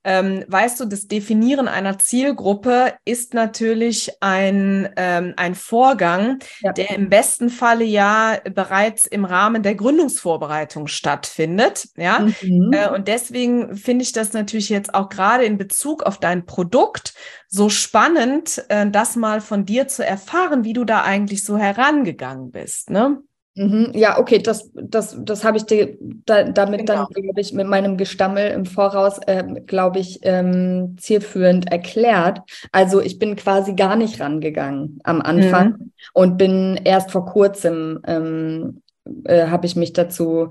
ähm, 0.06 0.46
weißt 0.48 0.80
du, 0.80 0.86
das 0.86 1.08
Definieren 1.08 1.68
einer 1.68 1.98
Zielgruppe 1.98 2.94
ist 3.06 3.34
natürlich 3.34 4.12
ein, 4.22 4.88
ähm, 4.98 5.34
ein 5.36 5.56
Vorgang, 5.56 6.40
ja. 6.62 6.72
der 6.74 6.92
im 6.92 7.10
besten 7.10 7.50
Falle 7.50 7.84
ja 7.84 8.38
bereits 8.54 9.08
im 9.08 9.26
Rahmen 9.26 9.64
der 9.64 9.74
Gründungsvorbereitung 9.74 10.86
stattfindet. 10.86 11.90
Ja, 11.98 12.20
mhm. 12.20 12.72
äh, 12.72 12.90
und 12.90 13.08
deswegen 13.08 13.76
finde 13.76 14.04
ich 14.04 14.12
das 14.12 14.34
natürlich 14.34 14.70
jetzt 14.70 14.94
auch 14.94 15.10
gerade 15.10 15.44
in 15.44 15.58
Bezug 15.58 16.04
auf 16.04 16.20
dein 16.20 16.46
Produkt 16.46 17.16
so 17.48 17.70
spannend, 17.70 18.64
äh, 18.70 18.88
das 18.90 19.16
mal 19.16 19.42
von 19.42 19.66
dir 19.66 19.88
zu 19.88 20.06
erfahren, 20.06 20.64
wie 20.64 20.74
du 20.74 20.86
da 20.86 21.04
eigentlich 21.04 21.44
so 21.44 21.58
herangegangen 21.58 22.52
bist. 22.52 22.92
Ne? 22.92 23.24
Mhm, 23.58 23.92
ja, 23.94 24.20
okay, 24.20 24.40
das, 24.40 24.70
das, 24.74 25.16
das 25.18 25.46
habe 25.46 25.56
ich 25.58 25.64
dir 25.64 25.98
da, 26.26 26.44
damit 26.44 26.82
genau. 26.82 27.06
dann, 27.06 27.24
glaube 27.24 27.40
ich, 27.40 27.54
mit 27.54 27.68
meinem 27.68 27.96
Gestammel 27.96 28.52
im 28.52 28.66
Voraus, 28.66 29.18
äh, 29.28 29.44
glaube 29.66 30.00
ich, 30.00 30.20
ähm, 30.24 30.98
zielführend 31.00 31.72
erklärt. 31.72 32.40
Also 32.74 33.00
ich 33.00 33.18
bin 33.18 33.38
quasi 33.38 33.74
gar 33.74 33.96
nicht 33.96 34.20
rangegangen 34.20 35.00
am 35.04 35.22
Anfang 35.22 35.70
mhm. 35.70 35.92
und 36.14 36.38
bin 36.38 36.80
erst 36.84 37.12
vor 37.12 37.26
kurzem, 37.26 38.02
ähm, 38.06 38.82
äh, 39.24 39.48
habe 39.48 39.66
ich 39.68 39.78
mich 39.78 39.94
dazu 39.94 40.50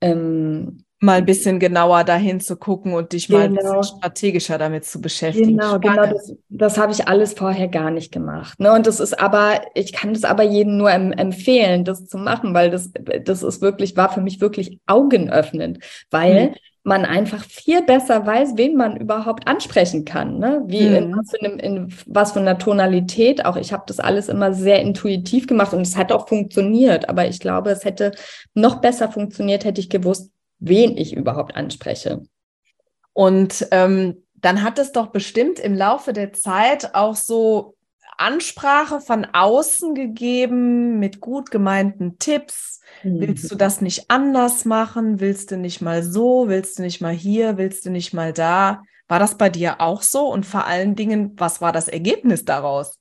ähm, 0.00 0.84
mal 1.00 1.18
ein 1.18 1.26
bisschen 1.26 1.60
genauer 1.60 2.02
dahin 2.02 2.40
zu 2.40 2.56
gucken 2.56 2.92
und 2.92 3.12
dich 3.12 3.28
genau. 3.28 3.38
mal 3.38 3.44
ein 3.44 3.54
bisschen 3.54 3.70
genau. 3.70 3.82
strategischer 3.82 4.58
damit 4.58 4.84
zu 4.84 5.00
beschäftigen. 5.00 5.56
Genau, 5.56 5.78
genau 5.78 6.06
das, 6.06 6.34
das 6.48 6.76
habe 6.76 6.92
ich 6.92 7.06
alles 7.06 7.34
vorher 7.34 7.68
gar 7.68 7.90
nicht 7.90 8.10
gemacht. 8.10 8.58
Ne? 8.58 8.72
Und 8.72 8.86
das 8.86 8.98
ist 8.98 9.18
aber, 9.20 9.60
ich 9.74 9.92
kann 9.92 10.12
das 10.12 10.24
aber 10.24 10.42
jedem 10.42 10.76
nur 10.76 10.90
em 10.90 11.12
empfehlen, 11.12 11.84
das 11.84 12.06
zu 12.06 12.18
machen, 12.18 12.52
weil 12.52 12.70
das, 12.70 12.90
das 13.24 13.42
ist 13.44 13.62
wirklich, 13.62 13.96
war 13.96 14.12
für 14.12 14.20
mich 14.20 14.40
wirklich 14.40 14.80
augenöffnend, 14.86 15.78
weil 16.10 16.48
mhm. 16.48 16.54
man 16.82 17.04
einfach 17.04 17.44
viel 17.44 17.82
besser 17.82 18.26
weiß, 18.26 18.54
wen 18.56 18.74
man 18.74 18.96
überhaupt 18.96 19.46
ansprechen 19.46 20.04
kann. 20.04 20.40
Ne? 20.40 20.64
Wie 20.66 20.82
mhm. 20.82 20.96
in, 20.96 21.16
was 21.16 21.32
einem, 21.34 21.58
in 21.60 21.94
was 22.06 22.32
für 22.32 22.40
einer 22.40 22.58
Tonalität 22.58 23.44
auch. 23.44 23.56
Ich 23.56 23.72
habe 23.72 23.84
das 23.86 24.00
alles 24.00 24.28
immer 24.28 24.52
sehr 24.52 24.82
intuitiv 24.82 25.46
gemacht 25.46 25.72
und 25.74 25.82
es 25.82 25.96
hat 25.96 26.10
auch 26.10 26.26
funktioniert, 26.26 27.08
aber 27.08 27.28
ich 27.28 27.38
glaube, 27.38 27.70
es 27.70 27.84
hätte 27.84 28.10
noch 28.54 28.80
besser 28.80 29.12
funktioniert, 29.12 29.64
hätte 29.64 29.80
ich 29.80 29.90
gewusst, 29.90 30.32
wen 30.58 30.96
ich 30.96 31.14
überhaupt 31.14 31.56
anspreche. 31.56 32.22
Und 33.12 33.66
ähm, 33.70 34.24
dann 34.34 34.62
hat 34.62 34.78
es 34.78 34.92
doch 34.92 35.08
bestimmt 35.08 35.58
im 35.58 35.74
Laufe 35.74 36.12
der 36.12 36.32
Zeit 36.32 36.94
auch 36.94 37.16
so 37.16 37.74
Ansprache 38.16 39.00
von 39.00 39.26
außen 39.32 39.94
gegeben 39.94 40.98
mit 40.98 41.20
gut 41.20 41.50
gemeinten 41.50 42.18
Tipps. 42.18 42.80
Mhm. 43.02 43.20
Willst 43.20 43.50
du 43.50 43.54
das 43.54 43.80
nicht 43.80 44.10
anders 44.10 44.64
machen? 44.64 45.20
Willst 45.20 45.50
du 45.50 45.56
nicht 45.56 45.80
mal 45.80 46.02
so? 46.02 46.48
Willst 46.48 46.78
du 46.78 46.82
nicht 46.82 47.00
mal 47.00 47.14
hier? 47.14 47.56
Willst 47.56 47.86
du 47.86 47.90
nicht 47.90 48.12
mal 48.12 48.32
da? 48.32 48.82
War 49.06 49.18
das 49.18 49.36
bei 49.36 49.48
dir 49.48 49.80
auch 49.80 50.02
so? 50.02 50.26
Und 50.30 50.44
vor 50.44 50.66
allen 50.66 50.96
Dingen, 50.96 51.32
was 51.36 51.60
war 51.60 51.72
das 51.72 51.88
Ergebnis 51.88 52.44
daraus? 52.44 52.98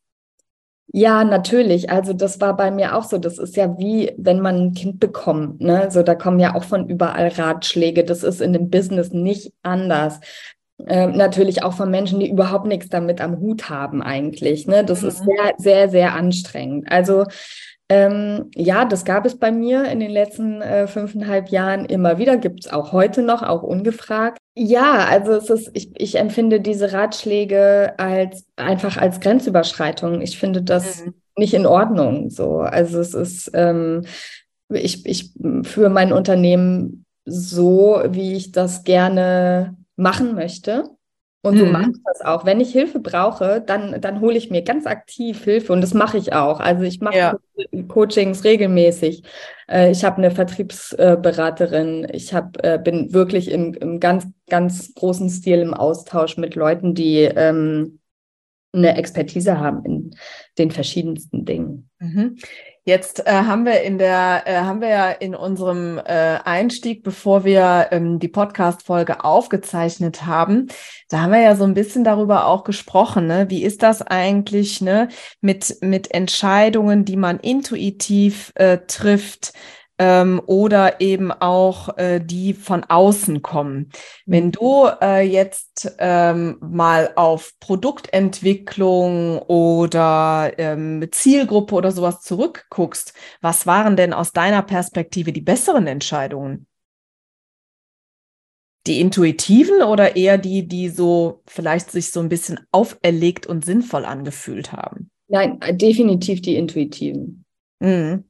Ja, 0.93 1.23
natürlich. 1.23 1.89
Also 1.89 2.13
das 2.13 2.39
war 2.39 2.55
bei 2.55 2.71
mir 2.71 2.95
auch 2.95 3.03
so. 3.03 3.17
Das 3.17 3.37
ist 3.37 3.57
ja 3.57 3.77
wie, 3.77 4.13
wenn 4.17 4.39
man 4.39 4.55
ein 4.55 4.73
Kind 4.73 4.99
bekommt. 4.99 5.59
Ne? 5.59 5.89
So, 5.91 6.01
da 6.01 6.15
kommen 6.15 6.39
ja 6.39 6.55
auch 6.55 6.63
von 6.63 6.87
überall 6.89 7.27
Ratschläge. 7.27 8.03
Das 8.05 8.23
ist 8.23 8.41
in 8.41 8.53
dem 8.53 8.69
Business 8.69 9.11
nicht 9.11 9.51
anders. 9.63 10.19
Ähm, 10.85 11.13
natürlich 11.13 11.63
auch 11.63 11.73
von 11.73 11.89
Menschen, 11.91 12.19
die 12.19 12.29
überhaupt 12.29 12.67
nichts 12.67 12.87
damit 12.89 13.19
am 13.19 13.39
Hut 13.39 13.69
haben 13.69 14.01
eigentlich. 14.01 14.67
Ne? 14.67 14.85
Das 14.85 15.01
mhm. 15.01 15.07
ist 15.09 15.17
sehr, 15.17 15.53
sehr, 15.57 15.89
sehr 15.89 16.13
anstrengend. 16.13 16.89
Also 16.89 17.25
ähm, 17.89 18.51
ja, 18.53 18.83
das 18.83 19.05
gab 19.05 19.25
es 19.25 19.39
bei 19.39 19.51
mir 19.51 19.85
in 19.85 20.01
den 20.01 20.11
letzten 20.11 20.61
äh, 20.61 20.87
fünfeinhalb 20.87 21.49
Jahren 21.49 21.85
immer 21.85 22.17
wieder, 22.17 22.35
gibt 22.35 22.65
es 22.65 22.71
auch 22.71 22.91
heute 22.91 23.21
noch, 23.21 23.43
auch 23.43 23.63
ungefragt. 23.63 24.39
Ja, 24.55 25.05
also 25.09 25.33
es 25.33 25.49
ist, 25.49 25.71
ich, 25.73 25.91
ich 25.95 26.15
empfinde 26.17 26.59
diese 26.59 26.91
Ratschläge 26.91 27.93
als 27.97 28.45
einfach 28.57 28.97
als 28.97 29.21
Grenzüberschreitung. 29.21 30.21
Ich 30.21 30.37
finde 30.37 30.63
das 30.63 31.05
mhm. 31.05 31.13
nicht 31.37 31.53
in 31.53 31.65
Ordnung. 31.65 32.29
So, 32.29 32.59
also 32.59 32.99
es 32.99 33.13
ist, 33.13 33.51
ähm, 33.53 34.03
ich, 34.69 35.05
ich 35.05 35.31
führe 35.63 35.89
mein 35.89 36.11
Unternehmen 36.11 37.05
so, 37.25 38.01
wie 38.09 38.33
ich 38.33 38.51
das 38.51 38.83
gerne 38.83 39.77
machen 39.95 40.35
möchte. 40.35 40.89
Und 41.43 41.57
so 41.57 41.65
mhm. 41.65 41.71
mache 41.71 41.91
ich 41.91 42.03
das 42.03 42.21
auch. 42.21 42.45
Wenn 42.45 42.59
ich 42.59 42.71
Hilfe 42.71 42.99
brauche, 42.99 43.61
dann, 43.61 44.01
dann 44.01 44.21
hole 44.21 44.35
ich 44.35 44.49
mir 44.49 44.63
ganz 44.63 44.85
aktiv 44.85 45.43
Hilfe 45.43 45.71
und 45.71 45.81
das 45.81 45.93
mache 45.93 46.17
ich 46.17 46.33
auch. 46.33 46.59
Also 46.59 46.83
ich 46.83 46.99
mache 46.99 47.17
ja. 47.17 47.37
Coachings 47.87 48.43
regelmäßig. 48.43 49.23
Äh, 49.69 49.91
ich 49.91 50.03
habe 50.03 50.17
eine 50.17 50.31
Vertriebsberaterin. 50.31 52.07
Ich 52.11 52.33
hab, 52.33 52.63
äh, 52.65 52.79
bin 52.83 53.13
wirklich 53.13 53.51
im, 53.51 53.73
im 53.75 53.99
ganz, 53.99 54.25
ganz 54.49 54.93
großen 54.95 55.29
Stil 55.29 55.59
im 55.59 55.73
Austausch 55.73 56.37
mit 56.37 56.55
Leuten, 56.55 56.95
die 56.95 57.21
ähm, 57.21 57.99
eine 58.73 58.97
Expertise 58.97 59.59
haben 59.59 59.85
in 59.85 60.15
den 60.57 60.71
verschiedensten 60.71 61.45
Dingen. 61.45 61.89
Mhm. 61.99 62.37
Jetzt 62.87 63.27
äh, 63.27 63.31
haben 63.31 63.65
wir 63.65 63.81
in 63.81 63.97
der, 63.97 64.43
äh, 64.45 64.61
haben 64.61 64.79
wir 64.79 64.87
ja 64.87 65.09
in 65.09 65.35
unserem 65.35 65.97
äh, 65.97 66.39
Einstieg, 66.45 67.03
bevor 67.03 67.43
wir 67.43 67.89
ähm, 67.91 68.17
die 68.17 68.29
Podcast-Folge 68.29 69.25
aufgezeichnet 69.25 70.25
haben, 70.25 70.67
da 71.09 71.19
haben 71.19 71.33
wir 71.33 71.41
ja 71.41 71.57
so 71.57 71.65
ein 71.65 71.73
bisschen 71.73 72.05
darüber 72.05 72.47
auch 72.47 72.63
gesprochen. 72.63 73.27
Ne? 73.27 73.49
Wie 73.49 73.61
ist 73.61 73.83
das 73.83 74.01
eigentlich 74.01 74.79
ne? 74.79 75.09
mit, 75.41 75.79
mit 75.81 76.11
Entscheidungen, 76.11 77.03
die 77.03 77.17
man 77.17 77.41
intuitiv 77.41 78.53
äh, 78.55 78.77
trifft? 78.87 79.51
Ähm, 79.99 80.41
oder 80.45 81.01
eben 81.01 81.31
auch 81.31 81.97
äh, 81.97 82.19
die 82.19 82.53
von 82.53 82.83
außen 82.83 83.41
kommen. 83.41 83.89
Wenn 84.25 84.47
mhm. 84.47 84.51
du 84.51 84.87
äh, 85.01 85.21
jetzt 85.21 85.95
ähm, 85.99 86.57
mal 86.61 87.11
auf 87.15 87.53
Produktentwicklung 87.59 89.39
oder 89.39 90.53
ähm, 90.57 91.07
Zielgruppe 91.11 91.75
oder 91.75 91.91
sowas 91.91 92.21
zurückguckst, 92.21 93.13
was 93.41 93.65
waren 93.65 93.95
denn 93.95 94.13
aus 94.13 94.31
deiner 94.33 94.61
Perspektive 94.61 95.33
die 95.33 95.41
besseren 95.41 95.87
Entscheidungen? 95.87 96.67
Die 98.85 99.01
intuitiven 99.01 99.81
oder 99.81 100.15
eher 100.15 100.37
die, 100.37 100.65
die 100.65 100.87
so 100.87 101.41
vielleicht 101.45 101.91
sich 101.91 102.11
so 102.11 102.21
ein 102.21 102.29
bisschen 102.29 102.59
auferlegt 102.71 103.45
und 103.45 103.65
sinnvoll 103.65 104.05
angefühlt 104.05 104.71
haben? 104.71 105.09
Nein, 105.27 105.59
definitiv 105.73 106.41
die 106.41 106.55
intuitiven. 106.55 107.43
Mhm. 107.79 108.23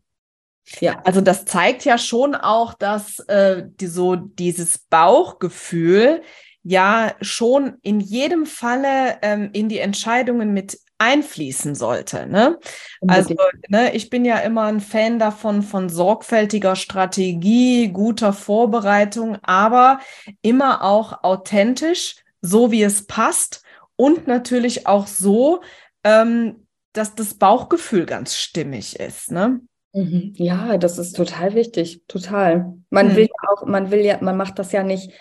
Ja, 0.79 1.01
also 1.05 1.21
das 1.21 1.45
zeigt 1.45 1.85
ja 1.85 1.97
schon 1.97 2.35
auch, 2.35 2.73
dass 2.73 3.19
äh, 3.19 3.63
die, 3.65 3.87
so 3.87 4.15
dieses 4.15 4.77
Bauchgefühl 4.77 6.21
ja 6.63 7.13
schon 7.21 7.77
in 7.81 7.99
jedem 8.01 8.45
Falle 8.45 9.17
ähm, 9.21 9.49
in 9.53 9.69
die 9.69 9.79
Entscheidungen 9.79 10.53
mit 10.53 10.79
einfließen 10.97 11.75
sollte. 11.75 12.27
Ne? 12.27 12.59
Also 13.07 13.35
ne, 13.69 13.95
ich 13.95 14.09
bin 14.09 14.25
ja 14.25 14.39
immer 14.39 14.63
ein 14.63 14.81
Fan 14.81 15.19
davon, 15.19 15.61
von 15.61 15.89
sorgfältiger 15.89 16.75
Strategie, 16.75 17.89
guter 17.89 18.33
Vorbereitung, 18.33 19.37
aber 19.43 19.99
immer 20.41 20.83
auch 20.83 21.23
authentisch, 21.23 22.15
so 22.41 22.71
wie 22.71 22.83
es 22.83 23.05
passt 23.05 23.61
und 23.95 24.27
natürlich 24.27 24.87
auch 24.87 25.07
so, 25.07 25.61
ähm, 26.03 26.67
dass 26.93 27.15
das 27.15 27.35
Bauchgefühl 27.35 28.05
ganz 28.05 28.35
stimmig 28.35 28.99
ist. 28.99 29.31
Ne? 29.31 29.61
Mhm. 29.93 30.33
Ja, 30.35 30.77
das 30.77 30.97
ist 30.97 31.15
total 31.15 31.53
wichtig, 31.53 32.03
total. 32.07 32.73
Man 32.89 33.09
hm. 33.09 33.15
will 33.15 33.25
ja 33.25 33.49
auch, 33.49 33.65
man 33.65 33.91
will 33.91 34.01
ja, 34.01 34.17
man 34.21 34.37
macht 34.37 34.59
das 34.59 34.71
ja 34.71 34.83
nicht 34.83 35.11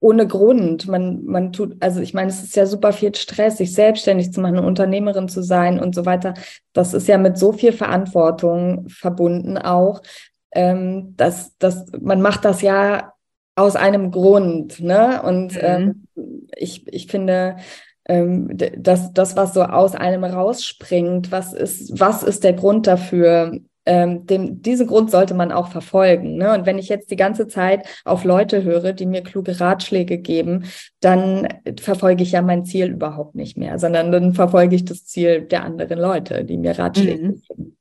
ohne 0.00 0.26
Grund. 0.26 0.88
Man, 0.88 1.24
man 1.24 1.52
tut, 1.52 1.76
also 1.80 2.00
ich 2.00 2.14
meine, 2.14 2.30
es 2.30 2.42
ist 2.42 2.56
ja 2.56 2.66
super 2.66 2.92
viel 2.92 3.14
Stress, 3.14 3.58
sich 3.58 3.72
selbstständig 3.72 4.32
zu 4.32 4.40
machen, 4.40 4.58
Unternehmerin 4.58 5.28
zu 5.28 5.42
sein 5.42 5.80
und 5.80 5.94
so 5.94 6.04
weiter. 6.06 6.34
Das 6.72 6.94
ist 6.94 7.08
ja 7.08 7.18
mit 7.18 7.38
so 7.38 7.52
viel 7.52 7.72
Verantwortung 7.72 8.88
verbunden 8.88 9.58
auch, 9.58 10.02
ähm, 10.52 11.14
dass, 11.16 11.56
dass 11.58 11.86
man 12.00 12.20
macht 12.20 12.44
das 12.44 12.62
ja 12.62 13.12
aus 13.56 13.74
einem 13.74 14.10
Grund, 14.10 14.80
ne? 14.80 15.22
Und 15.22 15.54
mhm. 15.54 15.60
ähm, 15.62 16.06
ich, 16.54 16.86
ich 16.92 17.06
finde, 17.06 17.56
ähm, 18.08 18.56
dass 18.56 19.12
das, 19.12 19.36
was 19.36 19.54
so 19.54 19.62
aus 19.62 19.94
einem 19.94 20.24
rausspringt, 20.24 21.32
was 21.32 21.52
ist, 21.52 21.98
was 21.98 22.22
ist 22.22 22.44
der 22.44 22.52
Grund 22.52 22.86
dafür? 22.86 23.58
Ähm, 23.88 24.26
dem, 24.26 24.62
diesen 24.62 24.88
Grund 24.88 25.12
sollte 25.12 25.34
man 25.34 25.52
auch 25.52 25.68
verfolgen. 25.68 26.36
Ne? 26.36 26.52
Und 26.52 26.66
wenn 26.66 26.78
ich 26.78 26.88
jetzt 26.88 27.10
die 27.10 27.16
ganze 27.16 27.46
Zeit 27.46 27.86
auf 28.04 28.24
Leute 28.24 28.64
höre, 28.64 28.92
die 28.92 29.06
mir 29.06 29.22
kluge 29.22 29.60
Ratschläge 29.60 30.18
geben, 30.18 30.64
dann 31.00 31.46
verfolge 31.80 32.24
ich 32.24 32.32
ja 32.32 32.42
mein 32.42 32.64
Ziel 32.64 32.88
überhaupt 32.88 33.36
nicht 33.36 33.56
mehr, 33.56 33.78
sondern 33.78 34.10
dann 34.10 34.34
verfolge 34.34 34.74
ich 34.74 34.84
das 34.84 35.06
Ziel 35.06 35.42
der 35.42 35.62
anderen 35.62 36.00
Leute, 36.00 36.44
die 36.44 36.56
mir 36.56 36.76
Ratschläge 36.76 37.28
mhm. 37.28 37.42
geben. 37.48 37.76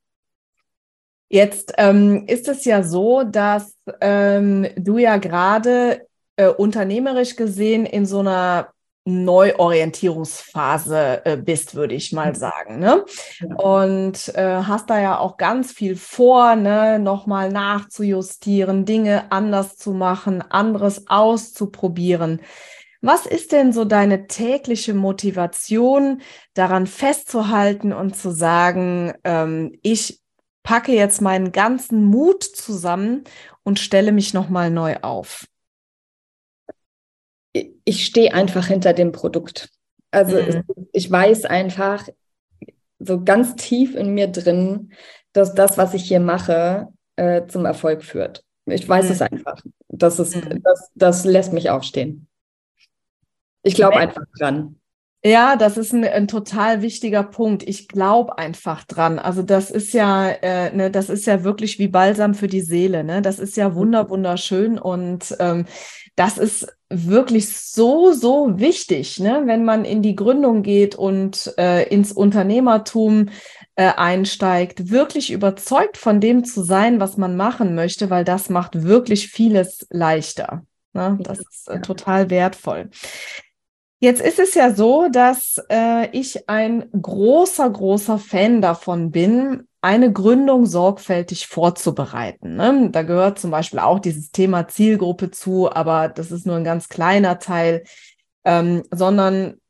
Jetzt 1.28 1.74
ähm, 1.78 2.26
ist 2.28 2.48
es 2.48 2.66
ja 2.66 2.84
so, 2.84 3.24
dass 3.24 3.76
ähm, 4.00 4.68
du 4.78 5.00
ja 5.00 5.18
gerade 5.18 6.02
äh, 6.36 6.50
unternehmerisch 6.50 7.36
gesehen 7.36 7.86
in 7.88 8.06
so 8.06 8.20
einer 8.20 8.75
Neuorientierungsphase 9.06 11.26
äh, 11.26 11.38
bist, 11.38 11.76
würde 11.76 11.94
ich 11.94 12.12
mal 12.12 12.32
mhm. 12.32 12.36
sagen. 12.36 12.80
Ne? 12.80 13.06
Und 13.58 14.36
äh, 14.36 14.64
hast 14.64 14.90
da 14.90 15.00
ja 15.00 15.20
auch 15.20 15.38
ganz 15.38 15.72
viel 15.72 15.96
vor, 15.96 16.56
ne? 16.56 16.98
nochmal 17.00 17.52
nachzujustieren, 17.52 18.86
Dinge 18.86 19.32
anders 19.32 19.78
zu 19.78 19.92
machen, 19.92 20.42
anderes 20.42 21.08
auszuprobieren. 21.08 22.42
Was 23.02 23.28
ist 23.28 23.52
denn 23.52 23.72
so 23.72 23.86
deine 23.86 24.26
tägliche 24.26 24.96
Motivation, 24.96 26.22
daran 26.56 26.88
festzuhalten 26.88 27.94
und 27.94 28.16
zu 28.16 28.32
sagen, 28.32 29.14
ähm, 29.24 29.78
ich 29.84 30.20
packe 30.64 30.92
jetzt 30.92 31.22
meinen 31.22 31.52
ganzen 31.52 32.06
Mut 32.06 32.44
zusammen 32.44 33.24
und 33.62 33.78
stelle 33.78 34.12
mich 34.12 34.34
nochmal 34.34 34.72
neu 34.72 34.96
auf? 35.04 35.46
Ich 37.84 38.06
stehe 38.06 38.34
einfach 38.34 38.68
hinter 38.68 38.94
dem 38.94 39.12
Produkt. 39.12 39.70
Also 40.12 40.38
mhm. 40.38 40.64
ich 40.92 41.10
weiß 41.10 41.46
einfach 41.46 42.08
so 43.00 43.24
ganz 43.24 43.56
tief 43.56 43.96
in 43.96 44.14
mir 44.14 44.28
drin, 44.28 44.94
dass 45.34 45.54
das, 45.54 45.78
was 45.78 45.94
ich 45.94 46.04
hier 46.04 46.20
mache, 46.20 46.88
äh, 47.16 47.46
zum 47.48 47.66
Erfolg 47.66 48.04
führt. 48.04 48.44
Ich 48.66 48.88
weiß 48.88 49.06
mhm. 49.06 49.12
es 49.12 49.22
einfach. 49.22 49.62
Das, 49.90 50.20
ist, 50.20 50.36
mhm. 50.36 50.62
das, 50.64 50.92
das 50.96 51.26
lässt 51.26 51.54
mich 51.54 51.70
aufstehen. 51.70 52.28
Ich 53.64 53.76
glaube 53.76 53.98
einfach 53.98 54.24
dran. 54.38 54.80
Ja, 55.26 55.56
das 55.56 55.76
ist 55.76 55.92
ein, 55.92 56.04
ein 56.04 56.28
total 56.28 56.84
wichtiger 56.84 57.24
Punkt. 57.24 57.64
Ich 57.68 57.88
glaube 57.88 58.38
einfach 58.38 58.84
dran. 58.84 59.18
Also 59.18 59.42
das 59.42 59.72
ist 59.72 59.92
ja, 59.92 60.30
äh, 60.30 60.72
ne, 60.76 60.92
das 60.92 61.10
ist 61.10 61.26
ja 61.26 61.44
wirklich 61.44 61.80
wie 61.80 61.88
Balsam 61.88 62.36
für 62.36 62.46
die 62.46 62.62
Seele. 62.62 63.04
Ne? 63.04 63.24
Das 63.24 63.40
ist 63.40 63.58
ja 63.58 63.74
wunder 63.74 64.08
wunderschön 64.12 64.78
und 64.78 65.36
ähm, 65.40 65.66
das 66.16 66.38
ist 66.38 66.68
wirklich 66.90 67.50
so, 67.58 68.14
so 68.14 68.60
wichtig, 68.60 69.20
ne? 69.20 69.42
wenn 69.46 69.66
man 69.66 69.84
in 69.84 70.04
die 70.04 70.16
Gründung 70.16 70.62
geht 70.62 70.94
und 70.94 71.52
äh, 71.58 71.88
ins 71.90 72.12
Unternehmertum 72.12 73.30
äh, 73.76 73.94
einsteigt, 73.98 74.92
wirklich 74.92 75.32
überzeugt 75.32 75.98
von 75.98 76.22
dem 76.22 76.44
zu 76.44 76.62
sein, 76.62 77.00
was 77.00 77.18
man 77.18 77.36
machen 77.36 77.74
möchte, 77.74 78.12
weil 78.12 78.26
das 78.26 78.52
macht 78.52 78.84
wirklich 78.84 79.30
vieles 79.30 79.88
leichter. 79.90 80.68
Ne? 80.94 81.18
Das 81.20 81.40
ist 81.40 81.68
äh, 81.68 81.82
total 81.82 82.30
wertvoll. 82.30 82.92
Jetzt 84.00 84.22
ist 84.22 84.40
es 84.40 84.54
ja 84.56 84.74
so, 84.74 85.08
dass 85.10 85.62
äh, 85.70 86.10
ich 86.12 86.50
ein 86.50 86.90
großer, 86.92 87.70
großer 87.70 88.20
Fan 88.20 88.62
davon 88.62 89.12
bin, 89.12 89.68
eine 89.82 90.12
Gründung 90.12 90.66
sorgfältig 90.66 91.48
vorzubereiten. 91.48 92.56
Ne? 92.56 92.90
Da 92.92 93.04
gehört 93.04 93.40
zum 93.40 93.52
Beispiel 93.52 93.80
auch 93.80 94.00
dieses 94.00 94.32
Thema 94.32 94.68
Zielgruppe 94.68 95.32
zu, 95.32 95.72
aber 95.72 96.10
das 96.10 96.32
ist 96.32 96.46
nur 96.46 96.58
ein 96.58 96.64
ganz 96.64 96.90
kleiner 96.90 97.40
Teil, 97.40 97.84
ähm, 98.44 98.84
sondern 98.92 99.62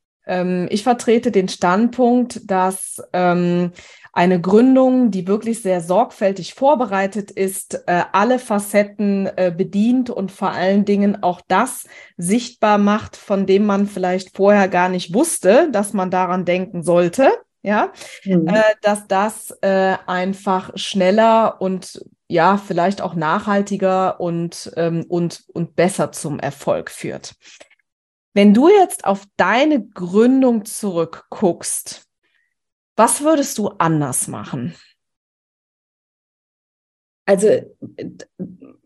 ich 0.69 0.83
vertrete 0.83 1.31
den 1.31 1.47
Standpunkt, 1.47 2.49
dass 2.49 3.01
ähm, 3.13 3.71
eine 4.15 4.39
Gründung, 4.39 5.11
die 5.11 5.27
wirklich 5.27 5.61
sehr 5.61 5.81
sorgfältig 5.81 6.53
vorbereitet 6.53 7.31
ist, 7.31 7.83
äh, 7.85 8.03
alle 8.13 8.39
Facetten 8.39 9.27
äh, 9.35 9.53
bedient 9.55 10.09
und 10.09 10.31
vor 10.31 10.51
allen 10.51 10.85
Dingen 10.85 11.21
auch 11.21 11.41
das 11.49 11.85
sichtbar 12.15 12.77
macht, 12.77 13.17
von 13.17 13.45
dem 13.45 13.65
man 13.65 13.87
vielleicht 13.87 14.35
vorher 14.35 14.69
gar 14.69 14.87
nicht 14.87 15.13
wusste, 15.13 15.69
dass 15.71 15.91
man 15.91 16.11
daran 16.11 16.45
denken 16.45 16.81
sollte 16.81 17.29
ja, 17.61 17.91
mhm. 18.25 18.47
äh, 18.47 18.61
dass 18.83 19.07
das 19.07 19.51
einfach 19.61 20.69
schneller 20.75 21.59
und 21.59 21.99
ja, 22.27 22.57
vielleicht 22.57 23.01
auch 23.01 23.15
nachhaltiger 23.15 24.19
und, 24.19 24.71
ähm, 24.75 25.05
und, 25.09 25.45
und 25.53 25.75
besser 25.75 26.11
zum 26.11 26.39
Erfolg 26.39 26.91
führt. 26.91 27.35
Wenn 28.35 28.53
du 28.53 28.67
jetzt 28.67 29.05
auf 29.05 29.25
deine 29.37 29.87
Gründung 29.87 30.65
zurückguckst, 30.65 32.05
was 32.97 33.21
würdest 33.21 33.57
du 33.57 33.69
anders 33.69 34.27
machen? 34.27 34.75
Also 37.25 37.47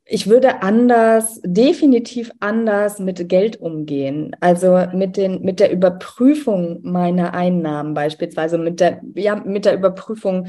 ich 0.06 0.28
würde 0.28 0.62
anders, 0.62 1.42
definitiv 1.44 2.32
anders 2.40 3.00
mit 3.00 3.28
Geld 3.28 3.60
umgehen. 3.60 4.36
Also 4.40 4.86
mit 4.94 5.18
den, 5.18 5.42
mit 5.42 5.60
der 5.60 5.72
Überprüfung 5.72 6.82
meiner 6.84 7.34
Einnahmen 7.34 7.96
beispielsweise, 7.96 8.60
mit 8.60 8.80
der, 8.80 9.02
ja, 9.16 9.36
mit 9.36 9.66
der 9.66 9.74
Überprüfung 9.74 10.48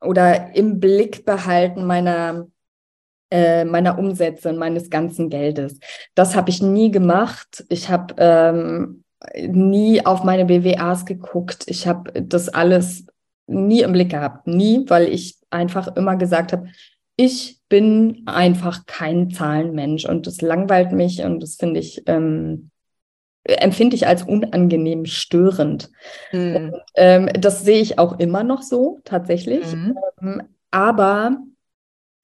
oder 0.00 0.54
im 0.54 0.78
Blick 0.78 1.24
behalten 1.24 1.84
meiner, 1.84 2.46
äh, 3.30 3.64
meiner 3.64 3.98
Umsätze 3.98 4.48
und 4.48 4.58
meines 4.58 4.90
ganzen 4.90 5.28
Geldes. 5.30 5.78
Das 6.14 6.34
habe 6.34 6.50
ich 6.50 6.62
nie 6.62 6.90
gemacht. 6.90 7.64
Ich 7.68 7.88
habe 7.88 8.14
ähm, 8.18 9.04
nie 9.38 10.04
auf 10.04 10.24
meine 10.24 10.46
BWAs 10.46 11.04
geguckt. 11.04 11.64
Ich 11.66 11.86
habe 11.86 12.22
das 12.22 12.48
alles 12.48 13.06
nie 13.46 13.82
im 13.82 13.92
Blick 13.92 14.10
gehabt. 14.10 14.46
Nie, 14.46 14.84
weil 14.88 15.08
ich 15.08 15.36
einfach 15.50 15.94
immer 15.96 16.16
gesagt 16.16 16.52
habe, 16.52 16.68
ich 17.16 17.60
bin 17.68 18.22
einfach 18.26 18.86
kein 18.86 19.30
Zahlenmensch 19.30 20.06
und 20.06 20.26
das 20.26 20.40
langweilt 20.40 20.92
mich 20.92 21.22
und 21.22 21.40
das 21.40 21.56
finde 21.56 21.80
ich, 21.80 22.02
ähm, 22.06 22.70
empfinde 23.44 23.96
ich 23.96 24.06
als 24.06 24.22
unangenehm 24.22 25.04
störend. 25.04 25.90
Mhm. 26.32 26.56
Und, 26.56 26.74
ähm, 26.94 27.28
das 27.34 27.62
sehe 27.62 27.80
ich 27.80 27.98
auch 27.98 28.18
immer 28.18 28.42
noch 28.42 28.62
so, 28.62 29.00
tatsächlich. 29.04 29.66
Mhm. 29.74 29.98
Ähm, 30.22 30.42
aber 30.70 31.36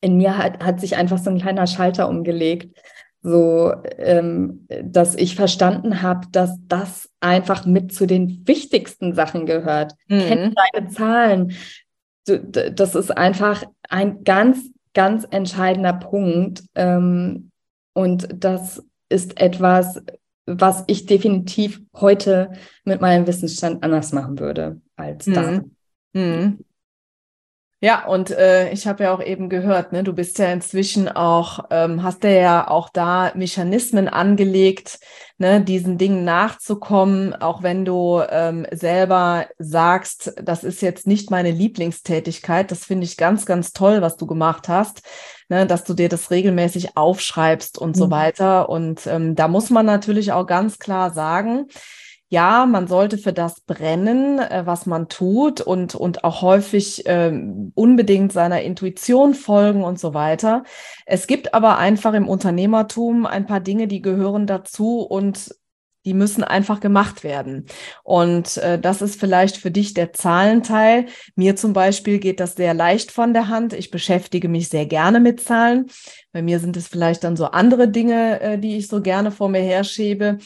in 0.06 0.16
mir 0.16 0.38
hat, 0.38 0.64
hat 0.64 0.80
sich 0.80 0.96
einfach 0.96 1.18
so 1.18 1.30
ein 1.30 1.38
kleiner 1.38 1.66
Schalter 1.66 2.08
umgelegt, 2.08 2.76
so 3.22 3.72
ähm, 3.98 4.66
dass 4.82 5.16
ich 5.16 5.34
verstanden 5.34 6.02
habe, 6.02 6.26
dass 6.30 6.56
das 6.68 7.10
einfach 7.20 7.66
mit 7.66 7.92
zu 7.92 8.06
den 8.06 8.46
wichtigsten 8.46 9.14
Sachen 9.14 9.46
gehört. 9.46 9.92
Mhm. 10.08 10.20
Kenn 10.20 10.54
deine 10.72 10.88
Zahlen. 10.88 11.52
Das 12.24 12.94
ist 12.94 13.16
einfach 13.16 13.64
ein 13.88 14.24
ganz 14.24 14.70
ganz 14.96 15.26
entscheidender 15.30 15.92
Punkt. 15.92 16.64
Ähm, 16.74 17.50
und 17.92 18.28
das 18.32 18.82
ist 19.10 19.38
etwas, 19.38 20.02
was 20.46 20.84
ich 20.86 21.06
definitiv 21.06 21.82
heute 21.94 22.52
mit 22.84 23.00
meinem 23.00 23.26
Wissensstand 23.26 23.84
anders 23.84 24.12
machen 24.12 24.38
würde 24.38 24.80
als 24.96 25.26
mhm. 25.26 25.34
da. 25.34 25.60
Mhm. 26.14 26.64
Ja, 27.80 28.06
und 28.06 28.30
äh, 28.30 28.70
ich 28.70 28.86
habe 28.86 29.04
ja 29.04 29.14
auch 29.14 29.22
eben 29.22 29.50
gehört, 29.50 29.92
ne, 29.92 30.02
du 30.02 30.14
bist 30.14 30.38
ja 30.38 30.50
inzwischen 30.50 31.10
auch, 31.10 31.66
ähm, 31.70 32.02
hast 32.02 32.24
ja 32.24 32.68
auch 32.68 32.88
da 32.88 33.32
Mechanismen 33.34 34.08
angelegt, 34.08 34.98
ne, 35.36 35.60
diesen 35.60 35.98
Dingen 35.98 36.24
nachzukommen, 36.24 37.34
auch 37.34 37.62
wenn 37.62 37.84
du 37.84 38.22
ähm, 38.30 38.66
selber 38.70 39.46
sagst, 39.58 40.32
das 40.42 40.64
ist 40.64 40.80
jetzt 40.80 41.06
nicht 41.06 41.30
meine 41.30 41.50
Lieblingstätigkeit. 41.50 42.70
Das 42.70 42.86
finde 42.86 43.04
ich 43.04 43.18
ganz, 43.18 43.44
ganz 43.44 43.74
toll, 43.74 44.00
was 44.00 44.16
du 44.16 44.26
gemacht 44.26 44.68
hast, 44.70 45.02
ne, 45.50 45.66
dass 45.66 45.84
du 45.84 45.92
dir 45.92 46.08
das 46.08 46.30
regelmäßig 46.30 46.96
aufschreibst 46.96 47.76
und 47.76 47.96
mhm. 47.96 48.00
so 48.00 48.10
weiter. 48.10 48.70
Und 48.70 49.06
ähm, 49.06 49.34
da 49.34 49.48
muss 49.48 49.68
man 49.68 49.84
natürlich 49.84 50.32
auch 50.32 50.46
ganz 50.46 50.78
klar 50.78 51.12
sagen, 51.12 51.66
ja, 52.28 52.66
man 52.66 52.88
sollte 52.88 53.18
für 53.18 53.32
das 53.32 53.60
brennen, 53.60 54.40
äh, 54.40 54.62
was 54.66 54.86
man 54.86 55.08
tut 55.08 55.60
und, 55.60 55.94
und 55.94 56.24
auch 56.24 56.42
häufig 56.42 57.06
äh, 57.06 57.32
unbedingt 57.74 58.32
seiner 58.32 58.62
Intuition 58.62 59.34
folgen 59.34 59.84
und 59.84 60.00
so 60.00 60.12
weiter. 60.12 60.64
Es 61.04 61.26
gibt 61.26 61.54
aber 61.54 61.78
einfach 61.78 62.14
im 62.14 62.28
Unternehmertum 62.28 63.26
ein 63.26 63.46
paar 63.46 63.60
Dinge, 63.60 63.86
die 63.86 64.02
gehören 64.02 64.46
dazu 64.46 65.00
und 65.02 65.54
die 66.04 66.14
müssen 66.14 66.44
einfach 66.44 66.78
gemacht 66.78 67.24
werden. 67.24 67.66
Und 68.04 68.58
äh, 68.58 68.78
das 68.78 69.02
ist 69.02 69.18
vielleicht 69.18 69.56
für 69.56 69.72
dich 69.72 69.92
der 69.92 70.12
Zahlenteil. 70.12 71.06
Mir 71.34 71.56
zum 71.56 71.72
Beispiel 71.72 72.20
geht 72.20 72.38
das 72.38 72.54
sehr 72.54 72.74
leicht 72.74 73.10
von 73.10 73.34
der 73.34 73.48
Hand. 73.48 73.72
Ich 73.72 73.90
beschäftige 73.90 74.48
mich 74.48 74.68
sehr 74.68 74.86
gerne 74.86 75.18
mit 75.18 75.40
Zahlen. 75.40 75.86
Bei 76.32 76.42
mir 76.42 76.60
sind 76.60 76.76
es 76.76 76.86
vielleicht 76.86 77.24
dann 77.24 77.36
so 77.36 77.46
andere 77.46 77.88
Dinge, 77.88 78.40
äh, 78.40 78.58
die 78.58 78.76
ich 78.76 78.86
so 78.86 79.02
gerne 79.02 79.32
vor 79.32 79.48
mir 79.48 79.62
herschiebe. 79.62 80.38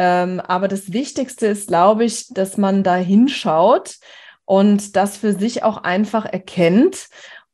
Ähm, 0.00 0.38
aber 0.38 0.68
das 0.68 0.92
Wichtigste 0.92 1.48
ist, 1.48 1.66
glaube 1.66 2.04
ich, 2.04 2.28
dass 2.28 2.56
man 2.56 2.84
da 2.84 2.94
hinschaut 2.94 3.96
und 4.44 4.94
das 4.94 5.16
für 5.16 5.32
sich 5.32 5.64
auch 5.64 5.78
einfach 5.78 6.24
erkennt 6.24 7.08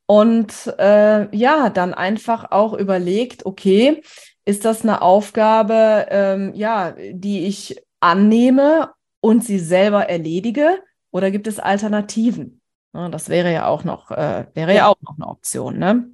und 0.05 0.53
äh, 0.77 1.35
ja, 1.35 1.71
dann 1.71 1.95
einfach 1.95 2.51
auch 2.51 2.73
überlegt, 2.73 3.47
okay, 3.47 4.03
ist 4.45 4.63
das 4.63 4.83
eine 4.83 5.01
Aufgabe, 5.01 6.05
ähm, 6.09 6.51
ja, 6.53 6.93
die 7.11 7.47
ich 7.47 7.83
annehme 7.99 8.91
und 9.21 9.43
sie 9.43 9.57
selber 9.57 10.07
erledige 10.07 10.83
oder 11.09 11.31
gibt 11.31 11.47
es 11.47 11.59
Alternativen? 11.59 12.61
Ja, 12.93 13.09
das 13.09 13.27
wäre 13.27 13.51
ja 13.51 13.65
auch 13.65 13.83
noch, 13.83 14.11
äh, 14.11 14.45
wäre 14.53 14.69
ja. 14.69 14.75
ja. 14.75 14.87
auch 14.89 15.01
noch 15.01 15.15
eine 15.17 15.27
Option, 15.27 15.79
ne? 15.79 16.11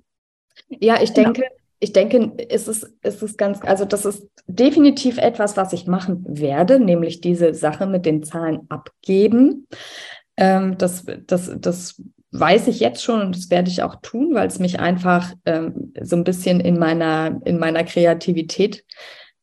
Ja, 0.70 1.02
ich 1.02 1.14
genau. 1.14 1.34
denke, 1.34 1.52
ich 1.84 1.94
denke, 1.94 2.32
es 2.50 2.68
ist, 2.68 2.88
es 3.02 3.24
ist 3.24 3.40
ganz, 3.40 3.60
also 3.64 3.86
das 3.86 4.06
ist 4.06 4.30
definitiv 4.46 5.18
etwas, 5.18 5.58
was 5.58 5.74
ich 5.74 5.88
machen 5.88 6.24
werde, 6.28 6.80
nämlich 6.80 7.22
diese 7.22 7.56
Sache 7.56 7.88
mit 7.88 8.06
den 8.06 8.22
Zahlen 8.22 8.62
abgeben. 8.70 9.68
Ähm, 10.38 10.78
das, 10.78 11.06
das, 11.26 11.52
das 11.58 12.02
weiß 12.30 12.68
ich 12.68 12.80
jetzt 12.80 13.04
schon 13.04 13.22
und 13.22 13.36
das 13.36 13.50
werde 13.50 13.72
ich 13.72 13.82
auch 13.82 13.96
tun, 14.04 14.36
weil 14.36 14.48
es 14.48 14.60
mich 14.60 14.80
einfach 14.80 15.34
ähm, 15.46 15.92
so 16.00 16.16
ein 16.16 16.24
bisschen 16.24 16.60
in 16.60 16.78
meiner, 16.78 17.42
in 17.46 17.58
meiner 17.58 17.84
Kreativität 17.84 18.86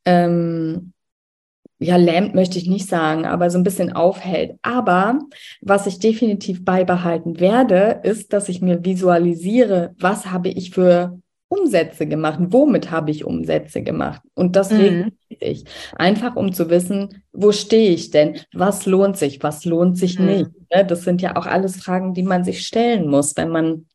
ähm, 0.04 0.92
ja, 1.80 1.96
lähmt 1.96 2.36
möchte 2.36 2.58
ich 2.58 2.68
nicht 2.68 2.88
sagen, 2.88 3.26
aber 3.26 3.50
so 3.50 3.58
ein 3.58 3.64
bisschen 3.64 3.92
aufhält. 3.92 4.58
Aber 4.62 5.18
was 5.60 5.88
ich 5.88 5.98
definitiv 5.98 6.64
beibehalten 6.64 7.40
werde, 7.40 8.00
ist, 8.04 8.32
dass 8.32 8.48
ich 8.48 8.60
mir 8.60 8.84
visualisiere, 8.84 9.94
was 9.98 10.26
habe 10.26 10.48
ich 10.48 10.70
für 10.70 11.20
Umsätze 11.48 12.06
gemacht? 12.06 12.38
Womit 12.40 12.90
habe 12.90 13.10
ich 13.10 13.24
Umsätze 13.24 13.82
gemacht? 13.82 14.22
Und 14.34 14.56
das 14.56 14.70
mhm. 14.70 15.12
ich. 15.28 15.64
Einfach 15.96 16.36
um 16.36 16.52
zu 16.52 16.68
wissen, 16.70 17.22
wo 17.32 17.52
stehe 17.52 17.90
ich 17.90 18.10
denn? 18.10 18.40
Was 18.52 18.86
lohnt 18.86 19.16
sich? 19.16 19.42
Was 19.42 19.64
lohnt 19.64 19.96
sich 19.98 20.18
mhm. 20.18 20.26
nicht? 20.26 20.50
Ne, 20.74 20.84
das 20.84 21.02
sind 21.02 21.22
ja 21.22 21.36
auch 21.36 21.46
alles 21.46 21.76
Fragen, 21.76 22.14
die 22.14 22.22
man 22.22 22.44
sich 22.44 22.66
stellen 22.66 23.08
muss, 23.08 23.36
wenn 23.36 23.48
man 23.48 23.86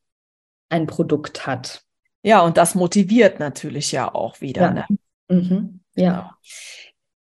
ein 0.68 0.86
Produkt 0.86 1.46
hat. 1.46 1.82
Ja, 2.22 2.40
und 2.40 2.56
das 2.56 2.74
motiviert 2.74 3.38
natürlich 3.38 3.92
ja 3.92 4.12
auch 4.12 4.40
wieder. 4.40 4.62
Ja. 4.62 4.72
Ne? 4.72 4.86
Mhm. 5.28 5.80
ja. 5.94 6.10
Genau. 6.10 6.30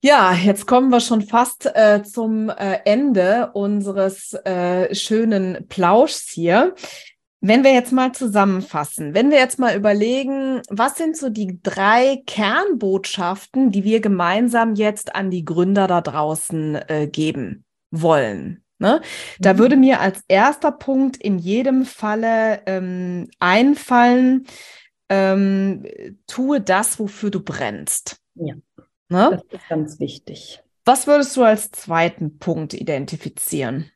Ja, 0.04 0.34
jetzt 0.34 0.66
kommen 0.66 0.90
wir 0.90 1.00
schon 1.00 1.22
fast 1.22 1.68
äh, 1.76 2.02
zum 2.02 2.50
äh, 2.50 2.80
Ende 2.86 3.52
unseres 3.54 4.34
äh, 4.34 4.96
schönen 4.96 5.68
Plauschs 5.68 6.32
hier. 6.32 6.74
Wenn 7.43 7.63
wir 7.63 7.73
jetzt 7.73 7.91
mal 7.91 8.12
zusammenfassen, 8.12 9.15
wenn 9.15 9.32
wir 9.32 9.39
jetzt 9.39 9.58
mal 9.58 9.75
überlegen, 9.75 10.62
was 10.69 10.95
sind 10.95 11.17
so 11.17 11.30
die 11.30 11.60
drei 11.63 12.21
Kernbotschaften, 12.27 13.71
die 13.71 13.84
wir 13.84 13.99
gemeinsam 13.99 14.75
jetzt 14.75 15.15
an 15.15 15.32
die 15.32 15.43
Gründer 15.43 15.88
da 15.88 16.01
draußen 16.01 16.75
äh, 16.88 17.08
geben 17.08 17.65
wollen? 17.89 18.63
Ne? 18.77 19.01
Da 19.39 19.54
mhm. 19.54 19.58
würde 19.58 19.75
mir 19.75 20.01
als 20.01 20.23
erster 20.27 20.71
Punkt 20.71 21.17
in 21.17 21.39
jedem 21.39 21.86
Falle 21.86 22.62
ähm, 22.67 23.27
einfallen, 23.39 24.45
ähm, 25.10 25.86
tue 26.27 26.62
das, 26.62 26.99
wofür 26.99 27.32
du 27.32 27.41
brennst. 27.41 28.17
Ja, 28.36 28.54
ne? 29.10 29.41
das 29.49 29.62
ist 29.62 29.67
ganz 29.67 29.99
wichtig. 29.99 30.62
Was 30.86 31.08
würdest 31.08 31.36
du 31.38 31.43
als 31.43 31.71
zweiten 31.71 32.38
Punkt 32.38 32.73
identifizieren? 32.73 33.91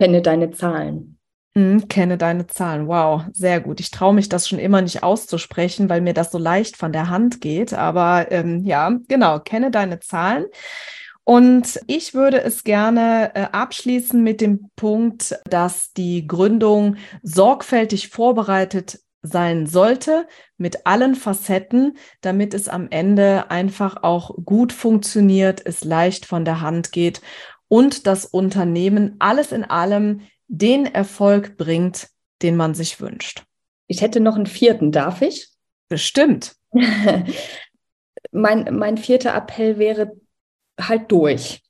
Kenne 0.00 0.22
deine 0.22 0.50
Zahlen. 0.50 1.15
Mhm, 1.56 1.88
kenne 1.88 2.18
deine 2.18 2.46
Zahlen. 2.46 2.86
Wow, 2.86 3.22
sehr 3.32 3.60
gut. 3.60 3.80
Ich 3.80 3.90
traue 3.90 4.12
mich 4.12 4.28
das 4.28 4.46
schon 4.46 4.58
immer 4.58 4.82
nicht 4.82 5.02
auszusprechen, 5.02 5.88
weil 5.88 6.02
mir 6.02 6.12
das 6.12 6.30
so 6.30 6.36
leicht 6.36 6.76
von 6.76 6.92
der 6.92 7.08
Hand 7.08 7.40
geht. 7.40 7.72
Aber 7.72 8.30
ähm, 8.30 8.62
ja, 8.66 8.92
genau, 9.08 9.40
kenne 9.40 9.70
deine 9.70 9.98
Zahlen. 10.00 10.44
Und 11.24 11.80
ich 11.86 12.12
würde 12.12 12.42
es 12.42 12.62
gerne 12.62 13.34
äh, 13.34 13.46
abschließen 13.52 14.22
mit 14.22 14.42
dem 14.42 14.68
Punkt, 14.76 15.34
dass 15.48 15.94
die 15.94 16.26
Gründung 16.26 16.96
sorgfältig 17.22 18.08
vorbereitet 18.10 19.00
sein 19.22 19.66
sollte 19.66 20.28
mit 20.58 20.86
allen 20.86 21.14
Facetten, 21.14 21.96
damit 22.20 22.52
es 22.52 22.68
am 22.68 22.88
Ende 22.90 23.50
einfach 23.50 24.02
auch 24.02 24.36
gut 24.44 24.74
funktioniert, 24.74 25.64
es 25.64 25.84
leicht 25.84 26.26
von 26.26 26.44
der 26.44 26.60
Hand 26.60 26.92
geht 26.92 27.22
und 27.68 28.06
das 28.06 28.26
Unternehmen 28.26 29.16
alles 29.18 29.52
in 29.52 29.64
allem 29.64 30.20
den 30.48 30.86
Erfolg 30.86 31.56
bringt, 31.56 32.08
den 32.42 32.56
man 32.56 32.74
sich 32.74 33.00
wünscht. 33.00 33.44
Ich 33.86 34.02
hätte 34.02 34.20
noch 34.20 34.36
einen 34.36 34.46
vierten, 34.46 34.92
darf 34.92 35.22
ich? 35.22 35.48
Bestimmt. 35.88 36.56
mein, 38.32 38.68
mein 38.76 38.98
vierter 38.98 39.34
Appell 39.34 39.78
wäre 39.78 40.12
halt 40.80 41.10
durch. 41.10 41.62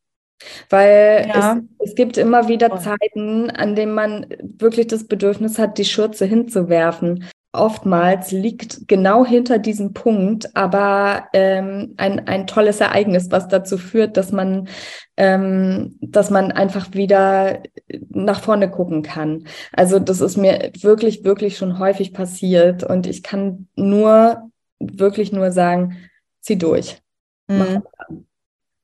Weil 0.69 1.27
ja. 1.29 1.57
es, 1.79 1.91
es, 1.91 1.95
gibt 1.95 2.19
immer 2.19 2.49
wieder 2.49 2.79
Zeiten, 2.79 3.51
an 3.51 3.75
denen 3.75 3.95
man 3.95 4.27
wirklich 4.43 4.87
das 4.87 5.07
Bedürfnis 5.07 5.59
hat, 5.59 5.79
die 5.79 5.85
Schürze 5.85 6.27
hinzuwerfen 6.27 7.25
oftmals 7.57 8.33
liegt 8.33 8.87
genau 8.89 9.25
hinter 9.25 9.59
diesem 9.59 9.93
Punkt 9.93 10.55
aber 10.55 11.29
ähm, 11.33 11.95
ein, 11.97 12.27
ein 12.27 12.47
tolles 12.47 12.81
Ereignis, 12.81 13.31
was 13.31 13.49
dazu 13.49 13.79
führt, 13.79 14.17
dass 14.17 14.33
man, 14.33 14.69
ähm, 15.17 15.97
dass 16.01 16.31
man 16.31 16.53
einfach 16.53 16.93
wieder 16.93 17.63
nach 18.11 18.41
vorne 18.41 18.71
gucken 18.71 19.03
kann. 19.03 19.47
Also 19.73 19.99
das 19.99 20.21
ist 20.21 20.37
mir 20.37 20.73
wirklich, 20.81 21.25
wirklich 21.25 21.57
schon 21.57 21.79
häufig 21.79 22.13
passiert 22.13 22.85
und 22.85 23.07
ich 23.07 23.23
kann 23.23 23.69
nur, 23.77 24.51
wirklich 24.79 25.33
nur 25.33 25.51
sagen, 25.53 25.97
zieh 26.41 26.57
durch. 26.57 27.03
Mhm. 27.49 27.83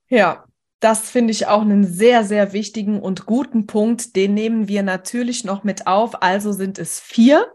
Ja, 0.08 0.44
das 0.82 1.10
finde 1.10 1.30
ich 1.30 1.46
auch 1.46 1.62
einen 1.62 1.84
sehr, 1.84 2.24
sehr 2.24 2.52
wichtigen 2.52 3.00
und 3.00 3.24
guten 3.24 3.68
Punkt. 3.68 4.16
Den 4.16 4.34
nehmen 4.34 4.66
wir 4.66 4.82
natürlich 4.82 5.44
noch 5.44 5.62
mit 5.62 5.86
auf. 5.86 6.22
Also 6.22 6.50
sind 6.50 6.76
es 6.76 6.98
vier. 6.98 7.46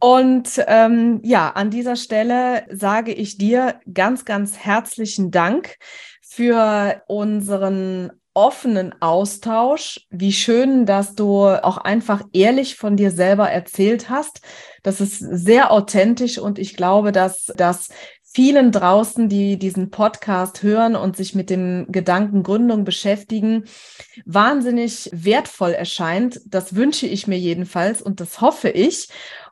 Und 0.00 0.62
ähm, 0.66 1.20
ja, 1.24 1.48
an 1.48 1.70
dieser 1.70 1.96
Stelle 1.96 2.64
sage 2.70 3.14
ich 3.14 3.38
dir 3.38 3.80
ganz, 3.92 4.26
ganz 4.26 4.58
herzlichen 4.58 5.30
Dank 5.30 5.76
für 6.20 7.02
unseren 7.06 8.12
offenen 8.34 8.94
Austausch. 9.00 10.06
Wie 10.10 10.32
schön, 10.32 10.84
dass 10.84 11.14
du 11.14 11.46
auch 11.46 11.78
einfach 11.78 12.22
ehrlich 12.34 12.76
von 12.76 12.96
dir 12.98 13.10
selber 13.10 13.50
erzählt 13.50 14.10
hast. 14.10 14.42
Das 14.82 15.00
ist 15.00 15.18
sehr 15.18 15.70
authentisch 15.70 16.38
und 16.38 16.58
ich 16.58 16.76
glaube, 16.76 17.12
dass 17.12 17.46
das 17.56 17.88
vielen 18.34 18.72
draußen, 18.72 19.28
die 19.28 19.58
diesen 19.58 19.90
Podcast 19.90 20.62
hören 20.62 20.96
und 20.96 21.16
sich 21.16 21.34
mit 21.34 21.50
dem 21.50 21.86
Gedanken 21.90 22.42
Gründung 22.42 22.84
beschäftigen, 22.84 23.64
wahnsinnig 24.24 25.10
wertvoll 25.12 25.72
erscheint. 25.72 26.40
Das 26.46 26.74
wünsche 26.74 27.06
ich 27.06 27.26
mir 27.26 27.38
jedenfalls 27.38 28.00
und 28.00 28.20
das 28.20 28.40
hoffe 28.40 28.70
ich. 28.70 29.08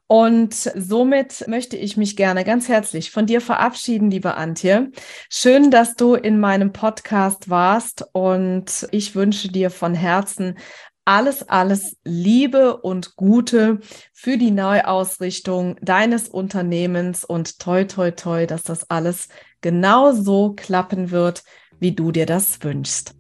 Und 0.06 0.54
somit 0.54 1.46
möchte 1.46 1.76
ich 1.76 1.96
mich 1.96 2.16
gerne 2.16 2.42
ganz 2.42 2.66
herzlich 2.66 3.12
von 3.12 3.26
dir 3.26 3.40
verabschieden, 3.40 4.10
liebe 4.10 4.34
Antje. 4.34 4.90
Schön, 5.28 5.70
dass 5.70 5.94
du 5.94 6.14
in 6.14 6.40
meinem 6.40 6.72
Podcast 6.72 7.48
warst 7.48 8.04
und 8.12 8.88
ich 8.90 9.14
wünsche 9.14 9.52
dir 9.52 9.70
von 9.70 9.94
Herzen 9.94 10.58
alles, 11.04 11.48
alles 11.48 11.96
Liebe 12.04 12.76
und 12.76 13.16
Gute 13.16 13.80
für 14.12 14.36
die 14.38 14.50
Neuausrichtung 14.50 15.76
deines 15.80 16.28
Unternehmens 16.28 17.24
und 17.24 17.58
toi, 17.58 17.84
toi, 17.84 18.10
toi, 18.10 18.46
dass 18.46 18.62
das 18.62 18.88
alles 18.90 19.28
genau 19.60 20.12
so 20.12 20.52
klappen 20.54 21.10
wird, 21.10 21.42
wie 21.78 21.92
du 21.92 22.12
dir 22.12 22.26
das 22.26 22.62
wünschst. 22.62 23.14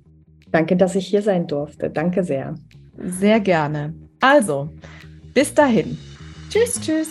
Danke, 0.52 0.76
dass 0.76 0.94
ich 0.94 1.06
hier 1.06 1.22
sein 1.22 1.46
durfte. 1.46 1.90
Danke 1.90 2.24
sehr. 2.24 2.54
Sehr 2.96 3.40
gerne. 3.40 3.94
Also, 4.20 4.68
bis 5.32 5.54
dahin. 5.54 5.96
Tschüss, 6.50 6.80
tschüss. 6.80 7.10